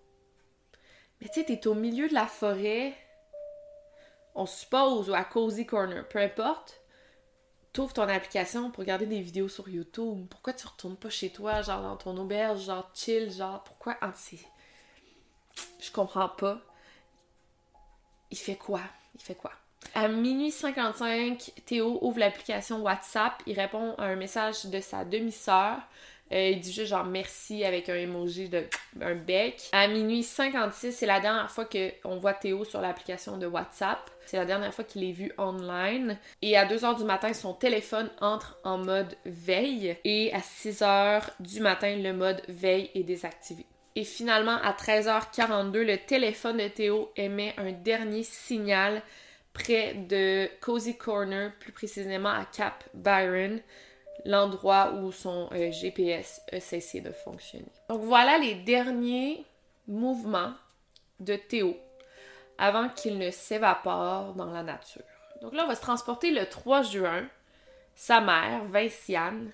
Mais 1.20 1.28
tu 1.28 1.40
sais, 1.40 1.44
t'es 1.46 1.66
au 1.66 1.74
milieu 1.74 2.08
de 2.08 2.14
la 2.14 2.26
forêt, 2.26 2.94
on 4.34 4.46
suppose, 4.46 5.10
ou 5.10 5.14
à 5.14 5.24
Cozy 5.24 5.66
Corner, 5.66 6.06
peu 6.06 6.18
importe, 6.18 6.80
t'ouvres 7.76 7.92
ton 7.92 8.08
application 8.08 8.70
pour 8.70 8.80
regarder 8.80 9.04
des 9.04 9.20
vidéos 9.20 9.50
sur 9.50 9.68
YouTube. 9.68 10.26
Pourquoi 10.30 10.54
tu 10.54 10.66
retournes 10.66 10.96
pas 10.96 11.10
chez 11.10 11.28
toi, 11.28 11.60
genre 11.60 11.82
dans 11.82 11.96
ton 11.96 12.16
auberge, 12.16 12.64
genre 12.64 12.90
chill, 12.94 13.30
genre 13.30 13.62
pourquoi 13.64 13.98
ah, 14.00 14.14
Je 15.78 15.92
comprends 15.92 16.30
pas. 16.30 16.58
Il 18.30 18.38
fait 18.38 18.56
quoi? 18.56 18.80
Il 19.14 19.20
fait 19.20 19.34
quoi? 19.34 19.52
À 19.94 20.08
minuit 20.08 20.50
55, 20.50 21.52
Théo 21.66 21.98
ouvre 22.00 22.18
l'application 22.18 22.80
WhatsApp. 22.80 23.42
Il 23.46 23.60
répond 23.60 23.94
à 23.98 24.04
un 24.04 24.16
message 24.16 24.64
de 24.64 24.80
sa 24.80 25.04
demi-sœur. 25.04 25.76
Euh, 26.32 26.50
il 26.50 26.60
dit 26.60 26.72
juste 26.72 26.88
genre 26.88 27.04
merci 27.04 27.64
avec 27.64 27.88
un 27.88 27.94
emoji 27.94 28.48
de 28.48 28.64
un 29.00 29.14
bec. 29.14 29.68
À 29.72 29.86
minuit 29.86 30.22
56, 30.22 30.92
c'est 30.92 31.06
la 31.06 31.20
dernière 31.20 31.50
fois 31.50 31.66
qu'on 31.66 32.16
voit 32.18 32.34
Théo 32.34 32.64
sur 32.64 32.80
l'application 32.80 33.38
de 33.38 33.46
WhatsApp. 33.46 34.10
C'est 34.26 34.36
la 34.36 34.44
dernière 34.44 34.74
fois 34.74 34.84
qu'il 34.84 35.04
est 35.04 35.12
vu 35.12 35.32
online. 35.38 36.18
Et 36.42 36.56
à 36.56 36.66
2h 36.66 36.98
du 36.98 37.04
matin, 37.04 37.32
son 37.32 37.54
téléphone 37.54 38.10
entre 38.20 38.58
en 38.64 38.78
mode 38.78 39.16
veille. 39.24 39.96
Et 40.04 40.32
à 40.32 40.40
6h 40.40 41.22
du 41.38 41.60
matin, 41.60 41.94
le 41.96 42.12
mode 42.12 42.42
veille 42.48 42.90
est 42.94 43.04
désactivé. 43.04 43.64
Et 43.94 44.04
finalement, 44.04 44.58
à 44.62 44.72
13h42, 44.72 45.78
le 45.78 45.96
téléphone 45.96 46.58
de 46.58 46.68
Théo 46.68 47.12
émet 47.16 47.54
un 47.56 47.72
dernier 47.72 48.24
signal 48.24 49.00
près 49.54 49.94
de 49.94 50.50
Cozy 50.60 50.98
Corner, 50.98 51.50
plus 51.58 51.72
précisément 51.72 52.28
à 52.28 52.44
Cap 52.44 52.84
Byron 52.92 53.60
l'endroit 54.24 54.94
où 54.94 55.12
son 55.12 55.48
euh, 55.52 55.70
GPS 55.70 56.40
a 56.52 56.60
cessé 56.60 57.00
de 57.00 57.10
fonctionner. 57.10 57.64
Donc 57.88 58.02
voilà 58.02 58.38
les 58.38 58.54
derniers 58.54 59.44
mouvements 59.86 60.52
de 61.20 61.36
Théo 61.36 61.76
avant 62.58 62.88
qu'il 62.88 63.18
ne 63.18 63.30
s'évapore 63.30 64.34
dans 64.34 64.50
la 64.50 64.62
nature. 64.62 65.02
Donc 65.42 65.54
là, 65.54 65.64
on 65.64 65.68
va 65.68 65.74
se 65.74 65.80
transporter 65.80 66.30
le 66.30 66.46
3 66.46 66.82
juin. 66.82 67.26
Sa 67.94 68.20
mère, 68.20 68.64
Vinciane, 68.64 69.50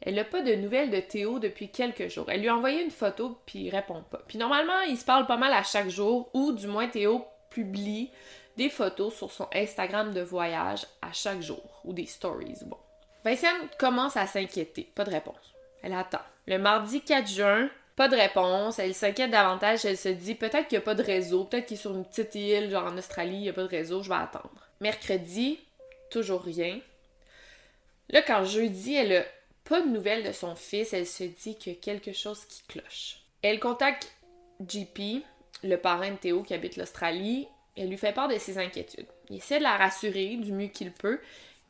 elle 0.00 0.14
n'a 0.14 0.24
pas 0.24 0.42
de 0.42 0.54
nouvelles 0.54 0.90
de 0.90 1.00
Théo 1.00 1.38
depuis 1.38 1.70
quelques 1.70 2.08
jours. 2.08 2.26
Elle 2.28 2.40
lui 2.40 2.48
a 2.48 2.56
envoyé 2.56 2.82
une 2.82 2.90
photo, 2.90 3.38
puis 3.46 3.64
il 3.64 3.70
répond 3.70 4.02
pas. 4.10 4.22
Puis 4.28 4.38
normalement, 4.38 4.80
il 4.88 4.96
se 4.96 5.04
parle 5.04 5.26
pas 5.26 5.36
mal 5.36 5.52
à 5.52 5.62
chaque 5.62 5.88
jour, 5.88 6.30
ou 6.34 6.52
du 6.52 6.66
moins 6.66 6.88
Théo 6.88 7.24
publie 7.50 8.10
des 8.56 8.68
photos 8.68 9.14
sur 9.14 9.30
son 9.30 9.48
Instagram 9.54 10.12
de 10.12 10.20
voyage 10.20 10.86
à 11.02 11.12
chaque 11.12 11.40
jour, 11.40 11.80
ou 11.84 11.92
des 11.92 12.06
stories, 12.06 12.58
bon. 12.66 12.76
Vinciane 13.24 13.68
commence 13.78 14.16
à 14.16 14.26
s'inquiéter. 14.26 14.88
Pas 14.94 15.04
de 15.04 15.10
réponse. 15.10 15.54
Elle 15.82 15.92
attend. 15.92 16.20
Le 16.46 16.58
mardi 16.58 17.02
4 17.02 17.28
juin, 17.28 17.70
pas 17.96 18.08
de 18.08 18.16
réponse. 18.16 18.78
Elle 18.78 18.94
s'inquiète 18.94 19.30
davantage. 19.30 19.84
Elle 19.84 19.98
se 19.98 20.08
dit 20.08 20.34
peut-être 20.34 20.68
qu'il 20.68 20.78
n'y 20.78 20.82
a 20.82 20.84
pas 20.84 20.94
de 20.94 21.02
réseau. 21.02 21.44
Peut-être 21.44 21.66
qu'il 21.66 21.76
est 21.76 21.80
sur 21.80 21.94
une 21.94 22.04
petite 22.04 22.34
île, 22.34 22.70
genre 22.70 22.86
en 22.86 22.96
Australie, 22.96 23.36
il 23.36 23.42
n'y 23.42 23.48
a 23.48 23.52
pas 23.52 23.62
de 23.62 23.68
réseau. 23.68 24.02
Je 24.02 24.08
vais 24.08 24.16
attendre. 24.16 24.68
Mercredi, 24.80 25.58
toujours 26.10 26.42
rien. 26.42 26.80
Là, 28.08 28.22
quand 28.22 28.44
jeudi, 28.44 28.94
elle 28.94 29.16
a 29.16 29.24
pas 29.64 29.82
de 29.82 29.88
nouvelles 29.88 30.24
de 30.24 30.32
son 30.32 30.56
fils, 30.56 30.92
elle 30.92 31.06
se 31.06 31.24
dit 31.24 31.54
qu'il 31.54 31.72
y 31.72 31.76
a 31.76 31.78
quelque 31.78 32.12
chose 32.12 32.44
qui 32.46 32.62
cloche. 32.64 33.20
Elle 33.42 33.60
contacte 33.60 34.12
JP, 34.66 35.22
le 35.62 35.76
parrain 35.76 36.10
de 36.10 36.16
Théo 36.16 36.42
qui 36.42 36.54
habite 36.54 36.76
l'Australie. 36.76 37.46
Elle 37.76 37.88
lui 37.88 37.96
fait 37.96 38.12
part 38.12 38.28
de 38.28 38.36
ses 38.36 38.58
inquiétudes. 38.58 39.06
Il 39.28 39.36
essaie 39.36 39.58
de 39.58 39.62
la 39.62 39.76
rassurer 39.76 40.36
du 40.36 40.52
mieux 40.52 40.66
qu'il 40.66 40.90
peut, 40.90 41.20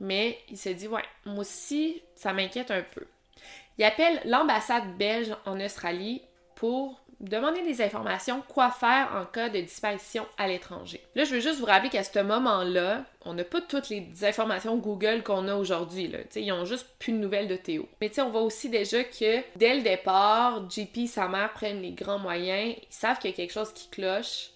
mais 0.01 0.39
il 0.49 0.59
se 0.59 0.71
dit 0.71 0.89
Ouais, 0.89 1.05
moi 1.25 1.41
aussi, 1.41 2.03
ça 2.15 2.33
m'inquiète 2.33 2.71
un 2.71 2.83
peu. 2.83 3.07
Il 3.79 3.85
appelle 3.85 4.21
l'ambassade 4.25 4.97
belge 4.99 5.35
en 5.47 5.61
Australie 5.61 6.23
pour 6.55 7.01
demander 7.21 7.63
des 7.63 7.83
informations, 7.83 8.43
quoi 8.49 8.71
faire 8.71 9.11
en 9.15 9.27
cas 9.27 9.49
de 9.51 9.61
disparition 9.61 10.27
à 10.39 10.49
l'étranger. 10.49 11.01
Là, 11.15 11.25
je 11.25 11.35
veux 11.35 11.41
juste 11.41 11.61
vous 11.61 11.67
rappeler 11.67 11.91
qu'à 11.91 12.03
ce 12.03 12.19
moment-là, 12.21 13.05
on 13.25 13.35
n'a 13.35 13.45
pas 13.45 13.61
toutes 13.61 13.91
les 13.91 14.09
informations 14.23 14.77
Google 14.77 15.23
qu'on 15.23 15.47
a 15.49 15.55
aujourd'hui. 15.55 16.11
Ils 16.35 16.53
ont 16.53 16.65
juste 16.65 16.87
plus 16.99 17.13
de 17.13 17.19
nouvelles 17.19 17.49
de 17.49 17.57
Théo. 17.57 17.89
Mais 18.01 18.11
on 18.21 18.31
voit 18.31 18.43
aussi 18.43 18.71
déjà 18.71 19.05
que 19.05 19.43
dès 19.57 19.77
le 19.77 19.83
départ, 19.83 20.69
JP 20.71 20.97
et 20.97 21.07
sa 21.07 21.29
mère 21.29 21.53
prennent 21.53 21.83
les 21.83 21.93
grands 21.93 22.19
moyens. 22.19 22.75
Ils 22.77 22.95
savent 22.95 23.19
qu'il 23.19 23.31
y 23.31 23.35
a 23.35 23.37
quelque 23.37 23.53
chose 23.53 23.73
qui 23.73 23.89
cloche. 23.89 24.51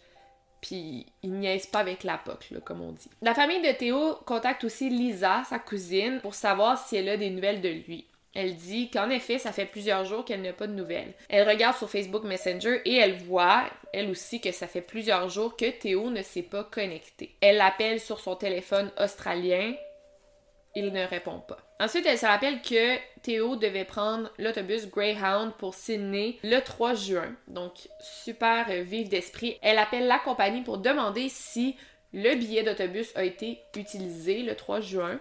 Puis 0.64 1.04
ils 1.22 1.32
niaisent 1.34 1.66
pas 1.66 1.80
avec 1.80 2.04
la 2.04 2.16
POC, 2.16 2.60
comme 2.64 2.80
on 2.80 2.92
dit. 2.92 3.10
La 3.20 3.34
famille 3.34 3.60
de 3.60 3.72
Théo 3.72 4.14
contacte 4.24 4.64
aussi 4.64 4.88
Lisa, 4.88 5.42
sa 5.46 5.58
cousine, 5.58 6.20
pour 6.22 6.34
savoir 6.34 6.78
si 6.78 6.96
elle 6.96 7.10
a 7.10 7.18
des 7.18 7.28
nouvelles 7.28 7.60
de 7.60 7.68
lui. 7.68 8.06
Elle 8.34 8.56
dit 8.56 8.90
qu'en 8.90 9.10
effet, 9.10 9.38
ça 9.38 9.52
fait 9.52 9.66
plusieurs 9.66 10.06
jours 10.06 10.24
qu'elle 10.24 10.40
n'a 10.40 10.54
pas 10.54 10.66
de 10.66 10.72
nouvelles. 10.72 11.12
Elle 11.28 11.46
regarde 11.46 11.76
sur 11.76 11.90
Facebook 11.90 12.24
Messenger 12.24 12.80
et 12.86 12.96
elle 12.96 13.18
voit, 13.18 13.64
elle 13.92 14.08
aussi, 14.08 14.40
que 14.40 14.52
ça 14.52 14.66
fait 14.66 14.80
plusieurs 14.80 15.28
jours 15.28 15.54
que 15.54 15.70
Théo 15.70 16.08
ne 16.08 16.22
s'est 16.22 16.42
pas 16.42 16.64
connecté. 16.64 17.34
Elle 17.42 17.58
l'appelle 17.58 18.00
sur 18.00 18.18
son 18.18 18.34
téléphone 18.34 18.90
australien. 18.98 19.74
Il 20.76 20.92
ne 20.92 21.06
répond 21.06 21.38
pas. 21.38 21.58
Ensuite, 21.78 22.06
elle 22.06 22.18
se 22.18 22.26
rappelle 22.26 22.60
que 22.60 22.96
Théo 23.22 23.56
devait 23.56 23.84
prendre 23.84 24.30
l'autobus 24.38 24.88
Greyhound 24.88 25.52
pour 25.54 25.74
Sydney 25.74 26.38
le 26.42 26.60
3 26.60 26.94
juin. 26.94 27.36
Donc, 27.46 27.88
super 28.00 28.68
vive 28.82 29.08
d'esprit. 29.08 29.58
Elle 29.62 29.78
appelle 29.78 30.06
la 30.06 30.18
compagnie 30.18 30.62
pour 30.62 30.78
demander 30.78 31.28
si 31.28 31.76
le 32.12 32.34
billet 32.36 32.64
d'autobus 32.64 33.14
a 33.16 33.24
été 33.24 33.60
utilisé 33.76 34.42
le 34.42 34.56
3 34.56 34.80
juin 34.80 35.20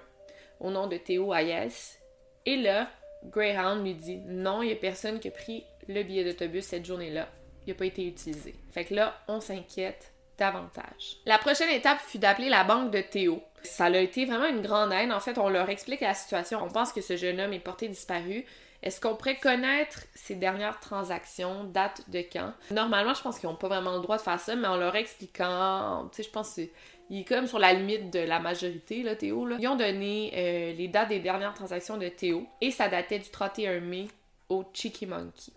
au 0.59 0.71
nom 0.71 0.87
de 0.87 0.97
Théo 0.97 1.33
Hayes. 1.33 1.97
Et 2.45 2.57
là, 2.57 2.89
Greyhound 3.25 3.83
lui 3.83 3.93
dit 3.93 4.17
non, 4.25 4.61
il 4.61 4.67
n'y 4.67 4.73
a 4.73 4.77
personne 4.77 5.19
qui 5.19 5.27
a 5.27 5.31
pris 5.31 5.63
le 5.87 6.03
billet 6.03 6.23
d'autobus 6.23 6.65
cette 6.65 6.85
journée-là. 6.85 7.27
Il 7.65 7.69
n'a 7.69 7.75
pas 7.75 7.85
été 7.85 8.05
utilisé. 8.05 8.55
Fait 8.71 8.85
que 8.85 8.95
là, 8.95 9.21
on 9.27 9.39
s'inquiète 9.39 10.12
davantage. 10.37 11.17
La 11.25 11.37
prochaine 11.37 11.69
étape 11.69 11.99
fut 11.99 12.17
d'appeler 12.17 12.49
la 12.49 12.63
banque 12.63 12.91
de 12.91 13.01
Théo. 13.01 13.41
Ça 13.63 13.85
a 13.85 13.97
été 13.97 14.25
vraiment 14.25 14.47
une 14.47 14.61
grande 14.61 14.91
aide. 14.91 15.11
En 15.11 15.19
fait, 15.19 15.37
on 15.37 15.49
leur 15.49 15.69
explique 15.69 16.01
la 16.01 16.13
situation. 16.13 16.59
On 16.63 16.69
pense 16.69 16.91
que 16.91 17.01
ce 17.01 17.15
jeune 17.15 17.39
homme 17.39 17.53
est 17.53 17.59
porté 17.59 17.87
disparu. 17.87 18.45
Est-ce 18.81 18.99
qu'on 18.99 19.15
pourrait 19.15 19.37
connaître 19.37 20.01
ses 20.13 20.35
dernières 20.35 20.81
transactions, 20.81 21.63
date 21.63 22.03
de 22.09 22.19
quand? 22.19 22.51
Normalement, 22.71 23.13
je 23.13 23.21
pense 23.21 23.39
qu'ils 23.39 23.49
n'ont 23.49 23.55
pas 23.55 23.69
vraiment 23.69 23.95
le 23.95 24.01
droit 24.01 24.17
de 24.17 24.21
faire 24.21 24.39
ça, 24.39 24.57
mais 24.57 24.67
en 24.67 24.75
leur 24.75 24.95
expliquant, 24.97 26.09
tu 26.11 26.17
sais, 26.17 26.23
je 26.23 26.29
pense 26.29 26.55
que 26.55 26.61
il 27.09 27.21
est 27.21 27.23
comme 27.25 27.47
sur 27.47 27.59
la 27.59 27.73
limite 27.73 28.11
de 28.11 28.19
la 28.19 28.39
majorité, 28.39 29.03
là, 29.03 29.15
Théo. 29.15 29.45
Là. 29.45 29.57
Ils 29.59 29.67
ont 29.67 29.75
donné 29.75 30.33
euh, 30.35 30.73
les 30.73 30.87
dates 30.87 31.09
des 31.09 31.19
dernières 31.19 31.53
transactions 31.53 31.97
de 31.97 32.09
Théo 32.09 32.45
et 32.59 32.71
ça 32.71 32.89
datait 32.89 33.19
du 33.19 33.29
31 33.29 33.79
mai 33.81 34.07
au 34.49 34.65
Cheeky 34.73 35.05
Monkey. 35.05 35.51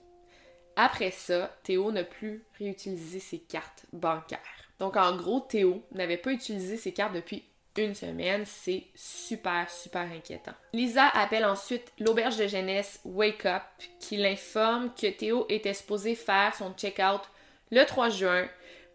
Après 0.77 1.11
ça, 1.11 1.57
Théo 1.63 1.91
n'a 1.91 2.05
plus 2.05 2.45
réutilisé 2.59 3.19
ses 3.19 3.39
cartes 3.39 3.87
bancaires. 3.93 4.41
Donc 4.81 4.97
en 4.97 5.17
gros, 5.17 5.41
Théo 5.41 5.83
n'avait 5.93 6.17
pas 6.17 6.33
utilisé 6.33 6.77
ses 6.77 6.93
cartes 6.93 7.15
depuis 7.15 7.45
une 7.77 7.95
semaine. 7.95 8.45
C'est 8.47 8.85
super, 8.95 9.71
super 9.71 10.03
inquiétant. 10.03 10.55
Lisa 10.73 11.09
appelle 11.09 11.45
ensuite 11.45 11.93
l'auberge 11.99 12.37
de 12.37 12.47
jeunesse 12.47 13.01
Wake 13.05 13.47
Up 13.47 13.63
qui 14.01 14.17
l'informe 14.17 14.91
que 14.95 15.09
Théo 15.09 15.47
était 15.49 15.75
supposé 15.75 16.15
faire 16.15 16.55
son 16.55 16.73
check-out 16.73 17.23
le 17.71 17.85
3 17.85 18.11
juin 18.11 18.49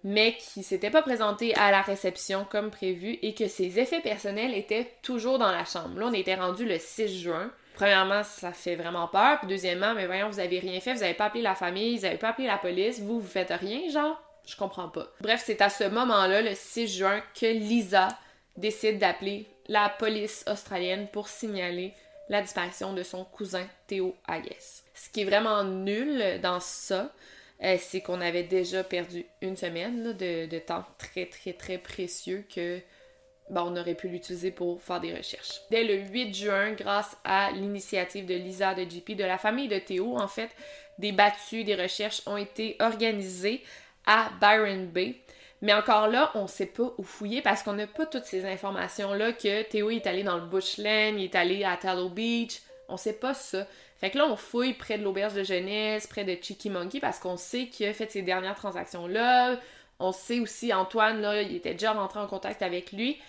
mais 0.04 0.36
qui 0.38 0.64
s'était 0.64 0.90
pas 0.90 1.02
présenté 1.02 1.54
à 1.56 1.72
la 1.72 1.82
réception 1.82 2.46
comme 2.50 2.72
prévu 2.72 3.20
et 3.22 3.34
que 3.34 3.48
ses 3.48 3.80
effets 3.80 4.00
personnels 4.00 4.56
étaient 4.56 4.92
toujours 5.04 5.38
dans 5.38 5.52
la 5.52 5.66
chambre. 5.66 6.00
Là, 6.00 6.08
on 6.08 6.14
était 6.14 6.36
rendu 6.36 6.66
le 6.66 6.80
6 6.80 7.22
juin. 7.22 7.52
Premièrement, 7.76 8.24
ça 8.24 8.52
fait 8.52 8.76
vraiment 8.76 9.08
peur. 9.08 9.40
Puis 9.40 9.48
deuxièmement, 9.48 9.94
mais 9.94 10.08
voyons, 10.08 10.30
vous 10.30 10.40
avez 10.40 10.60
rien 10.60 10.80
fait, 10.80 10.94
vous 10.94 11.04
avez 11.04 11.14
pas 11.14 11.26
appelé 11.26 11.44
la 11.44 11.56
famille, 11.56 11.98
vous 11.98 12.06
avez 12.06 12.18
pas 12.18 12.30
appelé 12.30 12.48
la 12.48 12.58
police, 12.58 13.00
vous, 13.00 13.20
vous 13.20 13.28
faites 13.28 13.52
rien, 13.52 13.90
genre? 13.90 14.20
Je 14.46 14.56
comprends 14.56 14.90
pas. 14.90 15.08
Bref, 15.22 15.44
c'est 15.46 15.62
à 15.62 15.70
ce 15.70 15.84
moment-là, 15.86 16.42
le 16.42 16.56
6 16.56 16.88
juin, 16.88 17.22
que 17.40 17.46
Lisa 17.46 18.08
décide 18.58 19.00
d'appeler 19.00 19.48
la 19.68 19.90
police 19.90 20.44
australienne 20.48 21.08
pour 21.12 21.28
signaler 21.28 21.94
la 22.30 22.42
disparition 22.42 22.94
de 22.94 23.04
son 23.04 23.26
cousin 23.26 23.68
Théo 23.88 24.16
Hayes. 24.28 24.84
Ce 24.94 25.10
qui 25.10 25.22
est 25.22 25.26
vraiment 25.26 25.64
nul 25.64 26.40
dans 26.42 26.60
ça, 26.60 27.14
euh, 27.64 27.78
c'est 27.80 28.02
qu'on 28.02 28.22
avait 28.22 28.44
déjà 28.44 28.84
perdu 28.84 29.26
une 29.42 29.58
semaine 29.58 30.14
de, 30.14 30.60
temps 30.60 30.86
très, 30.98 31.26
très, 31.26 31.54
très 31.54 31.78
précieux 31.78 32.46
que 32.54 32.80
ben, 33.50 33.64
on 33.66 33.76
aurait 33.76 33.96
pu 33.96 34.08
l'utiliser 34.08 34.52
pour 34.52 34.82
faire 34.82 35.02
des 35.02 35.14
recherches. 35.14 35.62
Dès 35.70 35.84
le 35.84 35.96
8 35.96 36.34
juin, 36.34 36.72
grâce 36.72 37.18
à 37.24 37.52
l'initiative 37.52 38.26
de 38.26 38.36
Lisa, 38.36 38.74
de 38.74 38.90
JP, 38.90 39.16
de 39.16 39.26
la 39.26 39.38
famille 39.38 39.68
de 39.68 39.78
Théo, 39.78 40.18
en 40.18 40.28
fait, 40.28 40.50
des 40.98 41.12
battues, 41.12 41.64
des 41.64 41.76
recherches 41.76 42.22
ont 42.26 42.38
été 42.38 42.78
organisées 42.80 43.62
à 44.06 44.30
Byron 44.40 44.88
Bay. 44.88 45.16
Mais 45.62 45.74
encore 45.74 46.08
là, 46.08 46.32
on 46.34 46.44
ne 46.44 46.48
sait 46.48 46.66
pas 46.66 46.94
où 46.98 47.04
fouiller 47.04 47.42
parce 47.42 47.62
qu'on 47.62 47.74
n'a 47.74 47.88
pas 47.88 48.06
toutes 48.06 48.26
ces 48.26 48.46
informations-là 48.46 49.34
que 49.34 49.62
Théo 49.64 49.92
est 49.92 50.08
allé 50.08 50.24
dans 50.24 50.38
le 50.38 50.46
bushland, 50.46 51.18
il 51.18 51.26
est 51.26 51.36
allé 51.36 51.64
à 51.64 51.78
Tallow 51.78 52.10
Beach. 52.10 52.62
On 52.90 52.98
sait 52.98 53.14
pas 53.14 53.34
ça. 53.34 53.68
Fait 53.98 54.10
que 54.10 54.18
là, 54.18 54.26
on 54.26 54.36
fouille 54.36 54.74
près 54.74 54.98
de 54.98 55.04
l'auberge 55.04 55.36
de 55.36 55.44
jeunesse, 55.44 56.08
près 56.08 56.24
de 56.24 56.36
Cheeky 56.42 56.72
Monkey, 56.72 57.00
parce 57.00 57.20
qu'on 57.20 57.38
sait 57.38 57.68
qu'il 57.68 57.86
a 57.86 57.94
fait 57.94 58.10
ces 58.10 58.24
dernières 58.24 58.56
transactions-là. 58.56 59.60
On 60.00 60.12
sait 60.12 60.40
aussi, 60.40 60.74
Antoine, 60.74 61.22
là, 61.22 61.44
il 61.44 61.56
était 61.56 61.74
déjà 61.74 61.92
rentré 61.94 62.20
en 62.20 62.26
contact 62.26 62.64
avec 62.64 62.92
lui. 62.92 63.22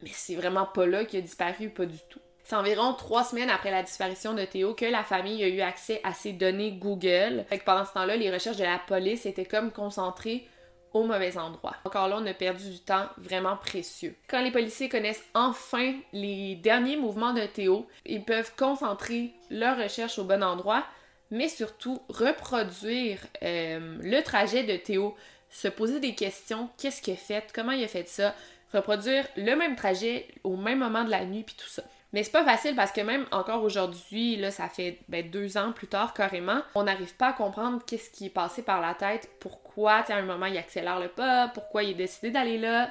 Mais 0.00 0.08
c'est 0.14 0.34
vraiment 0.34 0.64
pas 0.64 0.86
là 0.86 1.04
qu'il 1.04 1.18
a 1.18 1.22
disparu, 1.22 1.68
pas 1.68 1.84
du 1.84 1.98
tout. 2.08 2.20
C'est 2.50 2.56
environ 2.56 2.94
trois 2.94 3.22
semaines 3.22 3.48
après 3.48 3.70
la 3.70 3.84
disparition 3.84 4.34
de 4.34 4.44
Théo 4.44 4.74
que 4.74 4.84
la 4.84 5.04
famille 5.04 5.44
a 5.44 5.46
eu 5.46 5.60
accès 5.60 6.00
à 6.02 6.12
ses 6.12 6.32
données 6.32 6.72
Google. 6.72 7.44
Fait 7.48 7.60
que 7.60 7.64
pendant 7.64 7.84
ce 7.84 7.92
temps-là, 7.92 8.16
les 8.16 8.28
recherches 8.28 8.56
de 8.56 8.64
la 8.64 8.80
police 8.80 9.24
étaient 9.24 9.44
comme 9.44 9.70
concentrées 9.70 10.48
au 10.92 11.04
mauvais 11.04 11.38
endroit. 11.38 11.76
Encore 11.84 12.08
là, 12.08 12.18
on 12.20 12.26
a 12.26 12.34
perdu 12.34 12.68
du 12.68 12.80
temps 12.80 13.06
vraiment 13.18 13.56
précieux. 13.56 14.16
Quand 14.26 14.42
les 14.42 14.50
policiers 14.50 14.88
connaissent 14.88 15.22
enfin 15.32 15.94
les 16.12 16.56
derniers 16.56 16.96
mouvements 16.96 17.34
de 17.34 17.46
Théo, 17.46 17.86
ils 18.04 18.24
peuvent 18.24 18.52
concentrer 18.56 19.32
leur 19.48 19.78
recherche 19.78 20.18
au 20.18 20.24
bon 20.24 20.42
endroit, 20.42 20.84
mais 21.30 21.48
surtout 21.48 22.02
reproduire 22.08 23.20
euh, 23.44 23.96
le 24.02 24.22
trajet 24.22 24.64
de 24.64 24.74
Théo, 24.74 25.14
se 25.50 25.68
poser 25.68 26.00
des 26.00 26.16
questions, 26.16 26.68
qu'est-ce 26.78 27.00
qu'il 27.00 27.14
a 27.14 27.16
fait, 27.16 27.52
comment 27.54 27.70
il 27.70 27.84
a 27.84 27.86
fait 27.86 28.08
ça, 28.08 28.34
reproduire 28.72 29.24
le 29.36 29.54
même 29.54 29.76
trajet 29.76 30.26
au 30.42 30.56
même 30.56 30.80
moment 30.80 31.04
de 31.04 31.10
la 31.10 31.24
nuit, 31.24 31.44
puis 31.44 31.54
tout 31.56 31.68
ça. 31.68 31.84
Mais 32.12 32.24
c'est 32.24 32.32
pas 32.32 32.44
facile 32.44 32.74
parce 32.74 32.90
que 32.90 33.00
même 33.00 33.26
encore 33.30 33.62
aujourd'hui, 33.62 34.36
là, 34.36 34.50
ça 34.50 34.68
fait 34.68 34.98
ben, 35.08 35.28
deux 35.30 35.56
ans 35.56 35.72
plus 35.72 35.86
tard 35.86 36.12
carrément, 36.12 36.60
on 36.74 36.82
n'arrive 36.82 37.14
pas 37.14 37.28
à 37.28 37.32
comprendre 37.32 37.80
qu'est-ce 37.86 38.10
qui 38.10 38.26
est 38.26 38.30
passé 38.30 38.62
par 38.62 38.80
la 38.80 38.94
tête, 38.94 39.30
pourquoi, 39.38 40.04
à 40.08 40.14
un 40.14 40.22
moment, 40.22 40.46
il 40.46 40.58
accélère 40.58 40.98
le 40.98 41.08
pas, 41.08 41.48
pourquoi 41.48 41.84
il 41.84 41.90
a 41.90 41.94
décidé 41.94 42.30
d'aller 42.30 42.58
là. 42.58 42.90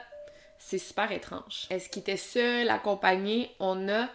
C'est 0.57 0.77
super 0.77 1.11
étrange. 1.11 1.67
Est-ce 1.69 1.89
qu'il 1.89 2.01
était 2.01 2.17
seul, 2.17 2.69
accompagné? 2.69 3.51
On 3.59 3.89
a 3.89 4.07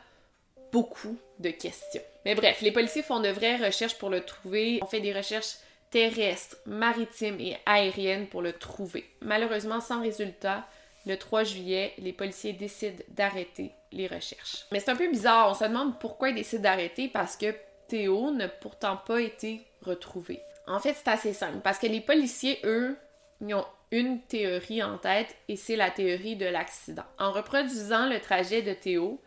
beaucoup 0.72 1.18
de 1.38 1.50
questions. 1.50 2.02
Mais 2.24 2.34
bref, 2.34 2.60
les 2.60 2.72
policiers 2.72 3.02
font 3.02 3.20
de 3.20 3.28
vraies 3.28 3.56
recherches 3.56 3.98
pour 3.98 4.10
le 4.10 4.22
trouver. 4.22 4.78
On 4.82 4.86
fait 4.86 5.00
des 5.00 5.12
recherches 5.12 5.56
terrestres, 5.90 6.56
maritimes 6.66 7.38
et 7.40 7.56
aériennes 7.66 8.26
pour 8.26 8.42
le 8.42 8.52
trouver. 8.52 9.08
Malheureusement, 9.20 9.80
sans 9.80 10.00
résultat, 10.00 10.66
le 11.06 11.16
3 11.16 11.44
juillet, 11.44 11.92
les 11.98 12.12
policiers 12.12 12.52
décident 12.52 13.02
d'arrêter 13.08 13.72
les 13.92 14.06
recherches. 14.06 14.64
Mais 14.72 14.80
c'est 14.80 14.90
un 14.90 14.96
peu 14.96 15.08
bizarre, 15.10 15.50
on 15.50 15.54
se 15.54 15.64
demande 15.64 15.98
pourquoi 15.98 16.30
ils 16.30 16.34
décident 16.34 16.62
d'arrêter 16.62 17.08
parce 17.08 17.36
que 17.36 17.54
Théo 17.88 18.30
n'a 18.30 18.48
pourtant 18.48 18.96
pas 18.96 19.20
été 19.20 19.66
retrouvé. 19.82 20.40
En 20.66 20.80
fait, 20.80 20.94
c'est 20.94 21.08
assez 21.08 21.34
simple 21.34 21.58
parce 21.62 21.78
que 21.78 21.86
les 21.86 22.00
policiers, 22.00 22.58
eux, 22.64 22.96
ils 23.40 23.54
ont 23.54 23.66
une 23.90 24.20
théorie 24.22 24.82
en 24.82 24.98
tête 24.98 25.36
et 25.48 25.56
c'est 25.56 25.76
la 25.76 25.90
théorie 25.90 26.36
de 26.36 26.46
l'accident. 26.46 27.04
En 27.18 27.32
reproduisant 27.32 28.08
le 28.08 28.20
trajet 28.20 28.62
de 28.62 28.72
Théo, 28.72 29.20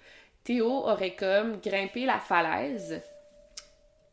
Théo 0.44 0.70
aurait 0.70 1.16
comme 1.16 1.60
grimpé 1.62 2.06
la 2.06 2.20
falaise 2.20 3.02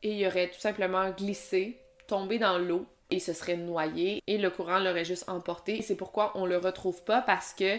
et 0.03 0.13
il 0.13 0.27
aurait 0.27 0.51
tout 0.51 0.61
simplement 0.61 1.11
glissé, 1.11 1.81
tombé 2.07 2.39
dans 2.39 2.59
l'eau 2.59 2.87
et 3.15 3.21
se 3.21 3.33
serait 3.33 3.57
noyé 3.57 4.23
et 4.27 4.39
le 4.39 4.51
courant 4.51 4.79
l'aurait 4.79 5.05
juste 5.05 5.29
emporté. 5.29 5.83
C'est 5.83 5.97
pourquoi 5.97 6.33
on 6.35 6.47
le 6.47 6.59
retrouve 6.59 7.03
pas 7.05 7.21
parce 7.23 7.55
que 7.55 7.79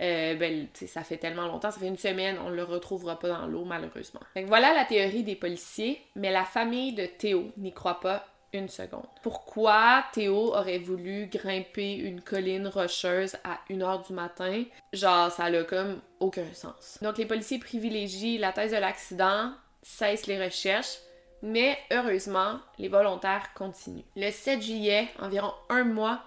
euh, 0.00 0.34
ben, 0.34 0.66
ça 0.72 1.04
fait 1.04 1.18
tellement 1.18 1.46
longtemps, 1.46 1.70
ça 1.70 1.78
fait 1.78 1.86
une 1.86 1.98
semaine, 1.98 2.38
on 2.44 2.48
le 2.48 2.64
retrouvera 2.64 3.18
pas 3.18 3.28
dans 3.28 3.46
l'eau 3.46 3.64
malheureusement. 3.64 4.20
voilà 4.46 4.72
la 4.72 4.86
théorie 4.86 5.22
des 5.22 5.36
policiers, 5.36 6.00
mais 6.16 6.32
la 6.32 6.44
famille 6.44 6.94
de 6.94 7.04
Théo 7.04 7.50
n'y 7.58 7.72
croit 7.72 8.00
pas 8.00 8.24
une 8.54 8.68
seconde. 8.68 9.06
Pourquoi 9.22 10.04
Théo 10.12 10.54
aurait 10.54 10.78
voulu 10.78 11.26
grimper 11.26 11.94
une 11.94 12.22
colline 12.22 12.66
rocheuse 12.66 13.36
à 13.44 13.60
1h 13.68 14.06
du 14.06 14.12
matin? 14.14 14.64
Genre, 14.92 15.30
ça 15.30 15.50
n'a 15.50 15.62
comme 15.64 16.00
aucun 16.18 16.46
sens. 16.54 16.98
Donc 17.02 17.18
les 17.18 17.26
policiers 17.26 17.58
privilégient 17.58 18.38
la 18.38 18.52
thèse 18.52 18.72
de 18.72 18.78
l'accident, 18.78 19.52
cessent 19.82 20.26
les 20.26 20.42
recherches, 20.42 20.98
mais 21.42 21.78
heureusement, 21.92 22.58
les 22.78 22.88
volontaires 22.88 23.52
continuent. 23.54 24.04
Le 24.16 24.30
7 24.30 24.62
juillet, 24.62 25.08
environ 25.18 25.52
un 25.68 25.84
mois 25.84 26.20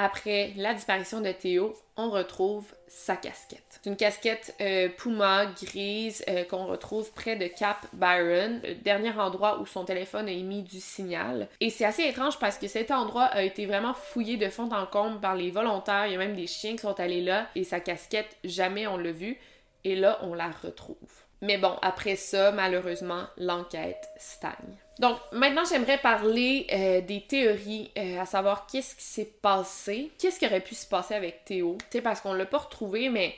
après 0.00 0.52
la 0.56 0.74
disparition 0.74 1.20
de 1.20 1.32
Théo, 1.32 1.74
on 1.96 2.10
retrouve 2.10 2.64
sa 2.86 3.16
casquette. 3.16 3.64
C'est 3.68 3.90
une 3.90 3.96
casquette 3.96 4.54
euh, 4.60 4.88
Puma 4.88 5.46
grise 5.46 6.24
euh, 6.28 6.44
qu'on 6.44 6.66
retrouve 6.66 7.12
près 7.12 7.34
de 7.34 7.48
Cap 7.48 7.84
Byron, 7.92 8.60
le 8.62 8.76
dernier 8.76 9.10
endroit 9.10 9.58
où 9.58 9.66
son 9.66 9.84
téléphone 9.84 10.28
a 10.28 10.30
émis 10.30 10.62
du 10.62 10.80
signal. 10.80 11.48
Et 11.60 11.70
c'est 11.70 11.84
assez 11.84 12.04
étrange 12.04 12.38
parce 12.38 12.58
que 12.58 12.68
cet 12.68 12.92
endroit 12.92 13.24
a 13.24 13.42
été 13.42 13.66
vraiment 13.66 13.92
fouillé 13.92 14.36
de 14.36 14.48
fond 14.48 14.70
en 14.70 14.86
comble 14.86 15.18
par 15.18 15.34
les 15.34 15.50
volontaires. 15.50 16.06
Il 16.06 16.12
y 16.12 16.14
a 16.14 16.18
même 16.18 16.36
des 16.36 16.46
chiens 16.46 16.72
qui 16.72 16.82
sont 16.82 17.00
allés 17.00 17.20
là 17.20 17.48
et 17.56 17.64
sa 17.64 17.80
casquette, 17.80 18.36
jamais 18.44 18.86
on 18.86 18.98
l'a 18.98 19.10
vue. 19.10 19.36
Et 19.82 19.96
là, 19.96 20.20
on 20.22 20.34
la 20.34 20.50
retrouve. 20.50 20.96
Mais 21.40 21.58
bon, 21.58 21.76
après 21.82 22.16
ça, 22.16 22.50
malheureusement, 22.52 23.24
l'enquête 23.36 24.08
stagne. 24.16 24.76
Donc 24.98 25.18
maintenant, 25.30 25.62
j'aimerais 25.64 25.98
parler 25.98 26.66
euh, 26.72 27.00
des 27.00 27.20
théories, 27.20 27.92
euh, 27.96 28.20
à 28.20 28.26
savoir 28.26 28.66
qu'est-ce 28.66 28.96
qui 28.96 29.04
s'est 29.04 29.32
passé, 29.40 30.10
qu'est-ce 30.18 30.40
qui 30.40 30.46
aurait 30.46 30.60
pu 30.60 30.74
se 30.74 30.86
passer 30.86 31.14
avec 31.14 31.44
Théo. 31.44 31.78
Tu 31.82 31.86
sais, 31.98 32.00
parce 32.02 32.20
qu'on 32.20 32.32
l'a 32.32 32.46
pas 32.46 32.58
retrouvé, 32.58 33.08
mais 33.08 33.36